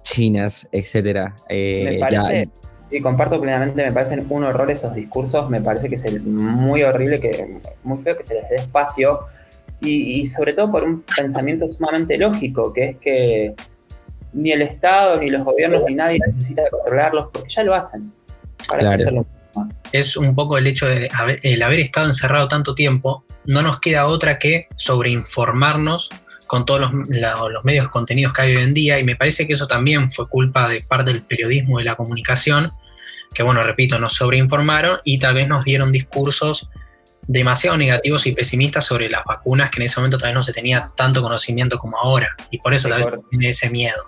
chinas, 0.01 0.67
etcétera. 0.73 1.33
Eh, 1.47 1.91
me 1.93 1.99
parece, 1.99 2.49
y 2.91 2.99
comparto 2.99 3.39
plenamente, 3.39 3.85
me 3.85 3.93
parecen 3.93 4.25
un 4.29 4.43
horror 4.43 4.69
esos 4.69 4.93
discursos, 4.93 5.49
me 5.49 5.61
parece 5.61 5.87
que 5.87 5.95
es 5.95 6.21
muy 6.21 6.83
horrible, 6.83 7.21
que 7.21 7.61
muy 7.83 7.99
feo 7.99 8.17
que 8.17 8.25
se 8.25 8.33
les 8.33 8.49
dé 8.49 8.57
espacio 8.57 9.21
y, 9.81 10.25
sobre 10.27 10.53
todo 10.53 10.71
por 10.71 10.83
un 10.83 11.01
pensamiento 11.03 11.67
sumamente 11.67 12.17
lógico, 12.17 12.73
que 12.73 12.89
es 12.89 12.97
que 12.97 13.55
ni 14.33 14.51
el 14.51 14.61
Estado, 14.61 15.19
ni 15.19 15.29
los 15.29 15.43
gobiernos, 15.43 15.83
ni 15.87 15.95
nadie 15.95 16.19
necesita 16.25 16.63
controlarlos, 16.69 17.29
porque 17.31 17.49
ya 17.49 17.63
lo 17.63 17.75
hacen. 17.75 18.11
Es 19.91 20.17
un 20.17 20.35
poco 20.35 20.57
el 20.57 20.67
hecho 20.67 20.87
de 20.87 21.09
el 21.43 21.63
haber 21.63 21.79
estado 21.79 22.07
encerrado 22.07 22.47
tanto 22.47 22.75
tiempo, 22.75 23.23
no 23.45 23.61
nos 23.61 23.79
queda 23.79 24.07
otra 24.07 24.39
que 24.39 24.67
sobreinformarnos 24.75 26.09
con 26.47 26.65
todos 26.65 26.81
los, 26.81 26.91
los, 27.09 27.63
medios 27.63 27.89
contenidos 27.89 28.33
que 28.33 28.41
hay 28.41 28.55
hoy 28.55 28.63
en 28.63 28.73
día 28.73 28.99
y 28.99 29.03
me 29.03 29.15
parece 29.15 29.47
que 29.47 29.53
eso 29.53 29.67
también 29.67 30.11
fue 30.11 30.27
culpa 30.27 30.69
de 30.69 30.81
parte 30.81 31.11
del 31.11 31.23
periodismo 31.23 31.79
y 31.79 31.83
la 31.83 31.95
comunicación, 31.95 32.71
que 33.33 33.43
bueno, 33.43 33.61
repito, 33.61 33.97
nos 33.99 34.13
sobreinformaron 34.13 34.99
y 35.03 35.19
tal 35.19 35.35
vez 35.35 35.47
nos 35.47 35.63
dieron 35.65 35.91
discursos 35.91 36.69
demasiado 37.27 37.77
negativos 37.77 38.25
y 38.27 38.33
pesimistas 38.33 38.85
sobre 38.85 39.09
las 39.09 39.23
vacunas 39.25 39.71
que 39.71 39.79
en 39.79 39.85
ese 39.85 39.99
momento 39.99 40.17
tal 40.17 40.29
vez 40.29 40.35
no 40.35 40.43
se 40.43 40.53
tenía 40.53 40.91
tanto 40.95 41.21
conocimiento 41.21 41.77
como 41.77 41.97
ahora 41.97 42.35
y 42.51 42.59
por 42.59 42.73
eso 42.73 42.89
tal 42.89 42.99
vez 42.99 43.07
tiene 43.29 43.49
ese 43.49 43.69
miedo. 43.69 44.03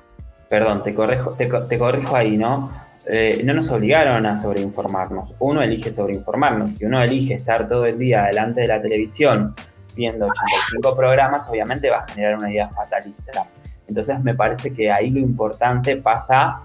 Perdón, 0.49 0.83
te 0.83 0.93
corrijo, 0.93 1.31
te, 1.31 1.47
te 1.47 1.77
corrijo 1.77 2.15
ahí, 2.15 2.37
¿no? 2.37 2.71
Eh, 3.09 3.41
no 3.43 3.53
nos 3.53 3.69
obligaron 3.71 4.25
a 4.25 4.37
sobreinformarnos. 4.37 5.33
Uno 5.39 5.61
elige 5.61 5.93
sobreinformarnos. 5.93 6.77
Si 6.77 6.85
uno 6.85 7.01
elige 7.01 7.35
estar 7.35 7.67
todo 7.67 7.85
el 7.85 7.97
día 7.97 8.23
delante 8.25 8.61
de 8.61 8.67
la 8.67 8.81
televisión 8.81 9.55
viendo 9.95 10.27
85 10.27 10.95
programas, 10.95 11.47
obviamente 11.49 11.89
va 11.89 11.99
a 11.99 12.07
generar 12.07 12.37
una 12.37 12.51
idea 12.51 12.67
fatalista. 12.69 13.47
Entonces 13.87 14.21
me 14.21 14.35
parece 14.35 14.73
que 14.73 14.91
ahí 14.91 15.09
lo 15.09 15.19
importante 15.19 15.95
pasa 15.95 16.61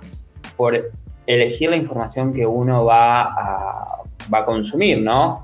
por 0.57 0.91
elegir 1.27 1.71
la 1.71 1.77
información 1.77 2.35
que 2.35 2.45
uno 2.45 2.85
va 2.85 3.23
a, 3.23 3.99
va 4.33 4.39
a 4.39 4.45
consumir, 4.45 5.01
¿no? 5.01 5.43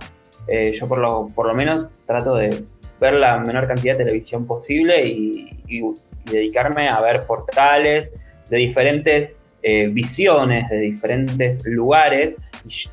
Eh, 0.49 0.73
yo 0.79 0.89
por 0.89 0.99
lo, 0.99 1.29
por 1.35 1.47
lo 1.47 1.55
menos 1.55 1.89
trato 2.07 2.35
de 2.35 2.65
ver 3.01 3.15
la 3.15 3.39
menor 3.39 3.69
cantidad 3.69 3.97
de 3.97 4.05
televisión 4.05 4.47
posible 4.47 5.07
y 5.07 5.95
dedicarme 6.25 6.89
a 6.89 7.01
ver 7.01 7.27
portales 7.27 8.13
de 8.49 8.57
diferentes 8.57 9.39
eh, 9.61 9.89
visiones 9.89 10.71
de 10.71 10.79
diferentes 10.79 11.65
lugares 11.67 12.37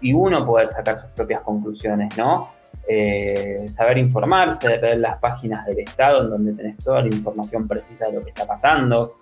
y, 0.01 0.13
uno 0.13 0.43
poder 0.45 0.71
sacar 0.71 0.99
sus 0.99 1.11
propias 1.11 1.41
conclusiones, 1.41 2.17
¿no? 2.17 2.49
Eh, 2.87 3.67
saber 3.71 3.99
informarse, 3.99 4.79
ver 4.79 4.97
las 4.97 5.19
páginas 5.19 5.63
del 5.67 5.79
Estado 5.79 6.23
en 6.23 6.29
donde 6.31 6.53
tenés 6.53 6.77
toda 6.77 7.01
la 7.01 7.07
información 7.07 7.67
precisa 7.67 8.07
de 8.07 8.13
lo 8.13 8.23
que 8.23 8.29
está 8.29 8.47
pasando, 8.47 9.15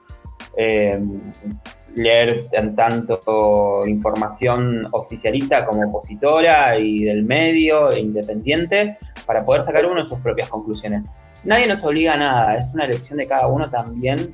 leer 1.96 2.50
tanto 2.76 3.82
información 3.88 4.88
oficialista 4.92 5.66
como 5.66 5.88
opositora 5.88 6.78
y 6.80 7.04
del 7.04 7.24
medio 7.24 7.92
e 7.92 8.00
independiente 8.00 8.98
para 9.26 9.46
poder 9.46 9.64
sacar 9.64 9.86
uno 9.86 10.06
sus 10.06 10.20
propias 10.20 10.50
conclusiones. 10.50 11.06
Nadie 11.44 11.68
nos 11.68 11.84
obliga 11.84 12.14
a 12.14 12.18
nada, 12.18 12.58
es 12.58 12.74
una 12.74 12.86
elección 12.86 13.18
de 13.18 13.28
cada 13.28 13.48
uno 13.48 13.70
también 13.70 14.34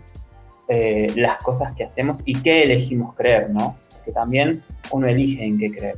eh, 0.68 1.08
las 1.16 1.42
cosas 1.44 1.74
que 1.76 1.84
hacemos 1.84 2.22
y 2.26 2.40
qué 2.42 2.64
elegimos 2.64 3.16
creer, 3.16 3.50
¿no? 3.50 3.78
Que 4.06 4.12
también 4.12 4.64
uno 4.92 5.08
elige 5.08 5.44
en 5.44 5.58
qué 5.58 5.72
creer. 5.72 5.96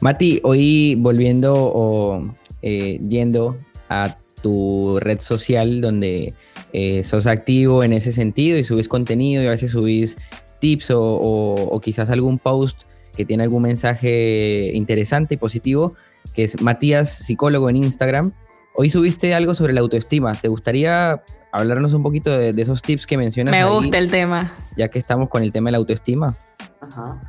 Mati, 0.00 0.40
hoy 0.42 0.96
volviendo 0.96 1.54
o 1.56 2.22
eh, 2.60 3.00
yendo 3.08 3.56
a 3.88 4.18
tu 4.42 4.98
red 5.00 5.20
social 5.20 5.80
donde 5.80 6.34
eh, 6.74 7.02
sos 7.04 7.26
activo 7.26 7.82
en 7.82 7.94
ese 7.94 8.12
sentido 8.12 8.58
y 8.58 8.64
subís 8.64 8.88
contenido 8.88 9.42
y 9.42 9.46
a 9.46 9.50
veces 9.50 9.70
subís 9.70 10.18
tips 10.64 10.92
o, 10.94 11.78
quizás 11.82 12.08
algún 12.08 12.38
post 12.38 12.84
que 13.14 13.26
tiene 13.26 13.42
algún 13.42 13.64
mensaje 13.64 14.70
interesante 14.72 15.34
y 15.34 15.36
positivo, 15.36 15.92
que 16.32 16.44
es 16.44 16.62
Matías 16.62 17.10
Psicólogo 17.10 17.68
en 17.68 17.76
Instagram. 17.76 18.32
Hoy 18.74 18.88
subiste 18.88 19.34
algo 19.34 19.54
sobre 19.54 19.74
la 19.74 19.80
autoestima. 19.82 20.32
¿Te 20.32 20.48
gustaría 20.48 21.22
hablarnos 21.52 21.92
un 21.92 22.02
poquito 22.02 22.34
de, 22.34 22.54
esos 22.56 22.80
tips 22.80 23.06
que 23.06 23.18
mencionas. 23.18 23.52
Me 23.52 23.68
gusta 23.68 23.98
el 23.98 24.10
tema. 24.10 24.50
Ya 24.74 24.88
que 24.88 24.98
estamos 24.98 25.28
con 25.28 25.42
el 25.42 25.52
tema 25.52 25.68
de 25.68 25.72
la 25.72 25.78
autoestima. 25.78 26.34
Ajá. 26.80 27.20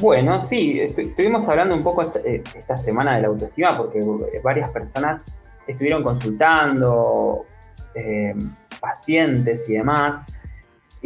Bueno, 0.00 0.42
sí, 0.42 0.80
estuvimos 0.80 1.48
hablando 1.48 1.76
un 1.76 1.84
poco 1.84 2.12
eh, 2.24 2.42
esta, 2.56 2.76
semana 2.76 3.14
de 3.14 3.22
la 3.22 3.28
autoestima 3.28 3.68
porque 3.76 4.00
varias 4.42 4.68
personas 4.70 5.22
estuvieron 5.68 6.02
consultando, 6.02 7.46
eh, 7.94 8.34
pacientes 8.80 9.60
y 9.68 9.74
demás. 9.74 10.26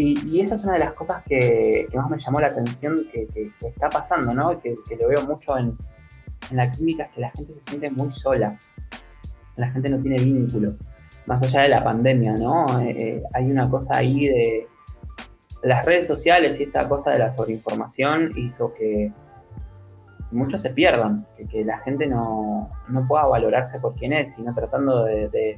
Y, 0.01 0.41
esa 0.41 0.55
es 0.55 0.63
una 0.63 0.75
de 0.75 0.79
las 0.79 0.93
cosas 0.95 1.23
que, 1.25 1.89
más 1.93 2.09
me 2.09 2.19
llamó 2.19 2.41
la 2.41 2.47
atención 2.47 3.05
que, 3.13 3.29
está 3.61 3.91
pasando, 3.91 4.33
¿no? 4.33 4.61
Que, 4.61 4.77
lo 4.99 5.09
veo 5.09 5.23
mucho 5.27 5.59
en, 5.59 5.77
en 6.51 6.57
la 6.57 6.71
clínica, 6.71 7.05
es 7.05 7.11
que 7.11 7.21
la 7.21 7.31
gente 7.33 7.55
se 7.55 7.71
siente 7.71 7.91
muy 7.91 8.13
sola. 8.13 8.59
La 9.57 9.69
gente 9.71 9.89
no 9.91 9.99
tiene 9.99 10.19
vínculos 10.19 10.81
más 11.29 11.43
allá 11.43 11.61
de 11.63 11.69
la 11.69 11.85
pandemia, 11.85 12.33
¿no? 12.33 12.67
Eh, 12.81 12.97
eh, 12.99 13.23
hay 13.35 13.51
una 13.51 13.69
cosa 13.69 13.99
ahí 13.99 14.27
de 14.27 14.67
las 15.63 15.85
redes 15.85 16.07
sociales 16.07 16.59
y 16.59 16.63
esta 16.63 16.89
cosa 16.89 17.11
de 17.11 17.19
la 17.19 17.31
sobreinformación 17.31 18.33
hizo 18.37 18.73
que 18.73 19.13
muchos 20.31 20.63
se 20.63 20.71
pierdan, 20.71 21.27
que, 21.51 21.65
la 21.65 21.79
gente 21.79 22.07
no, 22.07 22.71
pueda 23.07 23.27
valorarse 23.27 23.79
por 23.79 23.95
quién 23.95 24.15
es, 24.15 24.33
sino 24.33 24.55
tratando 24.55 25.05
de, 25.05 25.57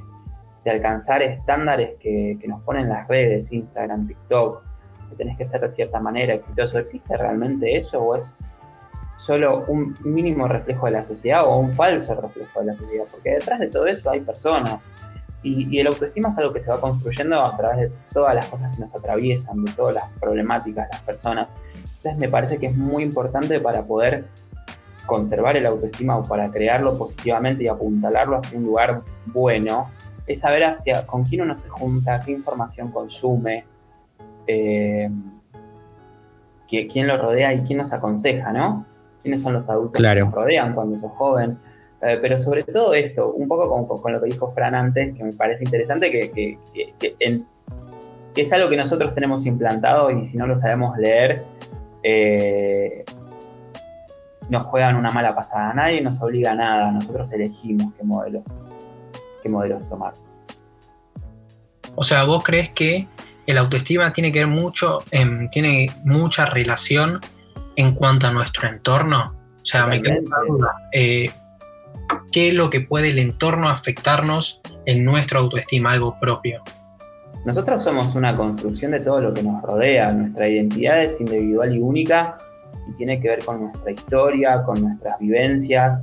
alcanzar 0.69 1.21
estándares 1.23 1.97
que, 1.99 2.37
nos 2.47 2.61
ponen 2.61 2.89
las 2.89 3.07
redes, 3.07 3.51
Instagram, 3.51 4.07
TikTok, 4.07 4.63
que 5.09 5.15
tenés 5.15 5.37
que 5.37 5.45
ser 5.45 5.61
de 5.61 5.71
cierta 5.71 5.99
manera 5.99 6.35
exitoso. 6.35 6.77
¿Existe 6.77 7.17
realmente 7.17 7.77
eso 7.77 7.99
o 7.99 8.15
es 8.15 8.33
solo 9.17 9.65
un 9.67 9.95
mínimo 10.03 10.47
reflejo 10.47 10.85
de 10.85 10.91
la 10.93 11.03
sociedad 11.03 11.45
o 11.45 11.57
un 11.57 11.73
falso 11.73 12.13
reflejo 12.15 12.59
de 12.59 12.65
la 12.67 12.73
sociedad? 12.75 13.05
Porque 13.09 13.31
detrás 13.31 13.59
de 13.59 13.67
todo 13.67 13.87
eso 13.87 14.09
hay 14.09 14.21
personas, 14.21 14.77
y, 15.43 15.79
el 15.79 15.87
autoestima 15.87 16.29
es 16.29 16.37
algo 16.37 16.53
que 16.53 16.61
se 16.61 16.69
va 16.69 16.79
construyendo 16.79 17.41
a 17.41 17.55
través 17.57 17.89
de 17.89 17.91
todas 18.13 18.35
las 18.35 18.45
cosas 18.47 18.75
que 18.75 18.81
nos 18.81 18.93
atraviesan, 18.93 19.63
de 19.63 19.71
todas 19.71 19.95
las 19.95 20.09
problemáticas 20.19 20.87
de 20.87 20.93
las 20.93 21.03
personas. 21.03 21.53
Entonces 21.97 22.17
me 22.17 22.29
parece 22.29 22.57
que 22.57 22.67
es 22.67 22.75
muy 22.75 23.03
importante 23.03 23.59
para 23.59 23.83
poder 23.83 24.25
conservar 25.05 25.57
el 25.57 25.65
autoestima 25.65 26.17
o 26.17 26.23
para 26.23 26.49
crearlo 26.51 26.97
positivamente 26.97 27.63
y 27.63 27.67
apuntalarlo 27.67 28.37
hacia 28.37 28.57
un 28.57 28.65
lugar 28.65 29.01
bueno, 29.25 29.89
es 30.31 30.41
saber 30.41 30.63
hacia 30.63 31.05
con 31.05 31.23
quién 31.23 31.41
uno 31.41 31.57
se 31.57 31.69
junta, 31.69 32.21
qué 32.21 32.31
información 32.31 32.91
consume, 32.91 33.65
eh, 34.47 35.09
quién 36.67 37.07
lo 37.07 37.17
rodea 37.17 37.53
y 37.53 37.61
quién 37.61 37.79
nos 37.79 37.93
aconseja, 37.93 38.51
¿no? 38.53 38.85
¿Quiénes 39.21 39.41
son 39.41 39.53
los 39.53 39.69
adultos 39.69 40.01
que 40.01 40.19
nos 40.19 40.33
rodean 40.33 40.73
cuando 40.73 40.99
sos 40.99 41.11
joven? 41.11 41.57
Eh, 42.01 42.17
pero 42.19 42.37
sobre 42.39 42.63
todo 42.63 42.93
esto, 42.93 43.31
un 43.33 43.47
poco 43.47 43.87
con, 44.01 44.13
lo 44.13 44.21
que 44.21 44.27
dijo 44.27 44.51
Fran 44.53 44.73
antes, 44.73 45.15
que 45.15 45.23
me 45.23 45.33
parece 45.33 45.63
interesante, 45.63 46.09
que, 46.09 46.57
es 48.35 48.53
algo 48.53 48.69
que 48.69 48.77
nosotros 48.77 49.13
tenemos 49.13 49.45
implantado 49.45 50.09
y 50.09 50.25
si 50.25 50.37
no 50.37 50.47
lo 50.47 50.57
sabemos 50.57 50.97
leer, 50.97 51.43
eh, 52.01 53.03
nos 54.49 54.65
juegan 54.67 54.95
una 54.95 55.11
mala 55.11 55.35
pasada. 55.35 55.73
Nadie 55.73 56.01
nos 56.01 56.19
obliga 56.21 56.51
a 56.51 56.55
nada, 56.55 56.91
nosotros 56.91 57.31
elegimos 57.33 57.93
qué 57.95 58.03
modelos, 58.03 58.43
qué 59.41 59.49
modelos 59.49 59.87
tomar. 59.89 60.13
O 61.95 62.03
sea, 62.03 62.23
¿vos 62.23 62.43
crees 62.43 62.69
que 62.69 63.07
el 63.45 63.57
autoestima 63.57 64.13
tiene 64.13 64.31
que 64.31 64.39
ver 64.39 64.47
mucho, 64.47 65.03
tiene 65.51 65.91
mucha 66.05 66.45
relación 66.45 67.19
en 67.75 67.93
cuanto 67.93 68.27
a 68.27 68.31
nuestro 68.31 68.67
entorno? 68.67 69.25
O 69.61 69.65
sea, 69.65 69.87
me 69.87 70.01
queda 70.01 70.19
duda 70.47 70.73
qué 72.31 72.49
es 72.49 72.53
lo 72.53 72.69
que 72.69 72.81
puede 72.81 73.09
el 73.09 73.19
entorno 73.19 73.69
afectarnos 73.69 74.61
en 74.85 75.03
nuestra 75.03 75.39
autoestima, 75.39 75.91
algo 75.91 76.17
propio. 76.19 76.61
Nosotros 77.45 77.83
somos 77.83 78.15
una 78.15 78.35
construcción 78.35 78.91
de 78.91 78.99
todo 78.99 79.19
lo 79.19 79.33
que 79.33 79.41
nos 79.41 79.61
rodea, 79.63 80.11
nuestra 80.11 80.47
identidad 80.47 81.01
es 81.01 81.19
individual 81.19 81.75
y 81.75 81.79
única 81.79 82.37
y 82.87 82.93
tiene 82.97 83.19
que 83.19 83.29
ver 83.29 83.43
con 83.43 83.61
nuestra 83.61 83.91
historia, 83.91 84.63
con 84.63 84.81
nuestras 84.81 85.17
vivencias 85.19 86.01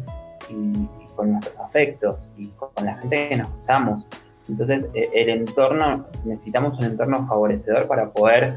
y, 0.51 0.89
con 1.19 1.33
nuestros 1.33 1.59
afectos 1.59 2.31
y 2.37 2.47
con 2.51 2.71
la 2.85 2.95
gente 2.95 3.29
que 3.31 3.37
nos 3.37 3.53
usamos. 3.61 4.07
Entonces, 4.49 4.89
e, 4.95 5.11
el 5.15 5.31
entorno, 5.31 6.07
necesitamos 6.25 6.79
un 6.79 6.85
entorno 6.85 7.27
favorecedor 7.27 7.89
para 7.89 8.09
poder 8.11 8.55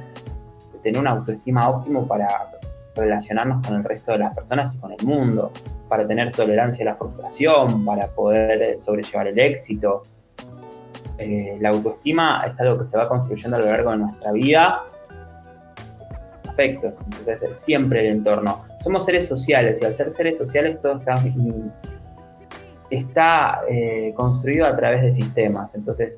tener 0.84 1.00
una 1.00 1.12
autoestima 1.12 1.68
óptima 1.68 2.06
para 2.08 2.28
relacionarnos 2.96 3.66
con 3.66 3.78
el 3.78 3.84
resto 3.84 4.12
de 4.12 4.20
las 4.20 4.36
personas 4.36 4.76
y 4.76 4.78
con 4.78 4.92
el 4.92 5.04
mundo 5.04 5.52
para 5.90 6.08
tener 6.08 6.32
tolerancia 6.32 6.84
a 6.84 6.92
la 6.92 6.96
frustración, 6.96 7.84
para 7.84 8.08
poder 8.08 8.62
eh, 8.62 8.80
sobrellevar 8.80 9.28
el 9.28 9.40
éxito. 9.40 10.04
eh, 11.18 11.58
la 11.60 11.70
autoestima 11.70 12.44
es 12.48 12.60
algo 12.62 12.78
que 12.78 12.86
se 12.90 12.96
va 12.96 13.10
construyendo 13.10 13.58
a 13.58 13.60
lo 13.60 13.66
largo 13.66 13.92
de 13.92 13.98
nuestra 13.98 14.32
vida. 14.32 14.84
Afectos, 16.48 17.04
entonces 17.06 17.58
siempre 17.58 18.08
el 18.08 18.18
entorno. 18.18 18.64
Somos 18.84 19.04
seres 19.06 19.28
sociales 19.28 19.80
y 19.82 19.86
al 19.86 19.96
ser 19.96 20.12
seres 20.12 20.38
sociales 20.38 20.80
todo 20.80 21.00
está, 21.00 21.16
está 22.92 23.62
eh, 23.70 24.14
construido 24.16 24.66
a 24.66 24.76
través 24.76 25.02
de 25.02 25.14
sistemas. 25.14 25.74
Entonces 25.74 26.14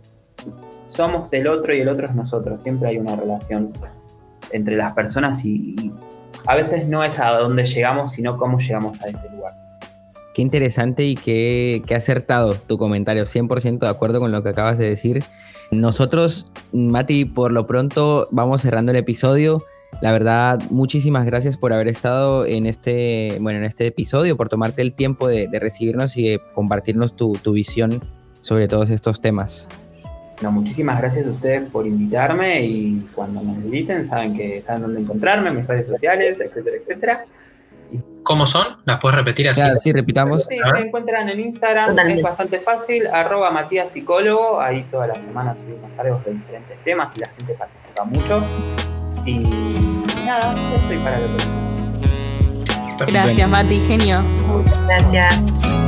somos 0.87 1.31
el 1.33 1.47
otro 1.47 1.75
y 1.75 1.79
el 1.79 1.87
otro 1.87 2.05
es 2.05 2.15
nosotros. 2.15 2.61
Siempre 2.63 2.89
hay 2.89 2.97
una 2.97 3.15
relación 3.15 3.71
entre 4.51 4.75
las 4.75 4.93
personas 4.93 5.45
y, 5.45 5.91
a 6.45 6.55
veces 6.55 6.87
no 6.87 7.05
es 7.05 7.19
a 7.19 7.29
dónde 7.37 7.65
llegamos, 7.65 8.11
sino 8.11 8.37
cómo 8.37 8.59
llegamos 8.59 9.01
a 9.01 9.07
ese 9.07 9.29
lugar. 9.29 9.53
Qué 10.33 10.41
interesante 10.41 11.05
y 11.05 11.15
qué, 11.15 11.81
qué 11.85 11.95
acertado 11.95 12.55
tu 12.55 12.77
comentario. 12.77 13.23
100% 13.23 13.79
de 13.79 13.87
acuerdo 13.87 14.19
con 14.19 14.31
lo 14.31 14.43
que 14.43 14.49
acabas 14.49 14.77
de 14.77 14.89
decir. 14.89 15.23
Nosotros, 15.71 16.51
Mati, 16.73 17.23
por 17.23 17.51
lo 17.51 17.65
pronto 17.65 18.27
vamos 18.31 18.61
cerrando 18.61 18.91
el 18.91 18.97
episodio. 18.97 19.63
La 20.03 20.11
verdad, 20.11 20.59
muchísimas 20.69 21.25
gracias 21.25 21.55
por 21.55 21.71
haber 21.71 21.87
estado 21.87 22.45
en 22.45 22.65
este, 22.65 23.37
bueno, 23.39 23.59
en 23.59 23.63
este 23.63 23.87
episodio, 23.87 24.35
por 24.35 24.49
tomarte 24.49 24.81
el 24.81 24.91
tiempo 24.91 25.29
de, 25.29 25.47
recibirnos 25.61 26.17
y 26.17 26.27
de 26.27 26.41
compartirnos 26.53 27.15
tu, 27.15 27.37
tu 27.41 27.53
visión 27.53 28.01
sobre 28.41 28.67
todos 28.67 28.89
estos 28.89 29.21
temas 29.21 29.69
muchísimas 30.51 30.99
gracias 30.99 31.25
a 31.25 31.29
ustedes 31.29 31.69
por 31.69 31.87
invitarme 31.87 32.65
y 32.65 33.07
cuando 33.15 33.41
me 33.41 33.53
inviten 33.53 34.05
saben 34.05 34.35
que 34.35 34.61
saben 34.61 34.81
dónde 34.81 34.99
encontrarme, 34.99 35.51
mis 35.51 35.65
redes 35.65 35.87
sociales, 35.87 36.37
etcétera, 36.37 36.75
etcétera. 36.81 37.25
¿Cómo 38.23 38.45
son? 38.45 38.77
¿Las 38.83 38.99
puedes 38.99 39.17
repetir 39.17 39.47
así? 39.47 39.61
sí, 39.77 39.93
repitamos. 39.93 40.45
Sí, 40.45 40.57
me 40.73 40.87
encuentran 40.87 41.29
en 41.29 41.39
Instagram, 41.39 41.97
es 42.09 42.21
bastante 42.21 42.59
fácil, 42.59 43.07
arroba 43.07 43.51
Matías 43.51 43.91
Psicólogo, 43.91 44.59
ahí 44.59 44.85
todas 44.91 45.07
las 45.09 45.17
semanas 45.17 45.57
subimos 45.57 45.91
algo 45.97 46.21
de 46.25 46.33
diferentes 46.33 46.77
temas 46.83 47.15
y 47.15 47.19
la 47.19 47.27
gente 47.27 47.53
participa 47.53 48.03
mucho. 48.03 48.43
Y 49.25 49.92
nada, 50.25 50.55
estoy 50.75 50.97
para 50.97 51.19
lo 51.19 51.27
Gracias, 53.05 53.49
Mati, 53.49 53.79
genio. 53.81 54.21
Muchas 54.47 54.79
gracias. 54.87 55.82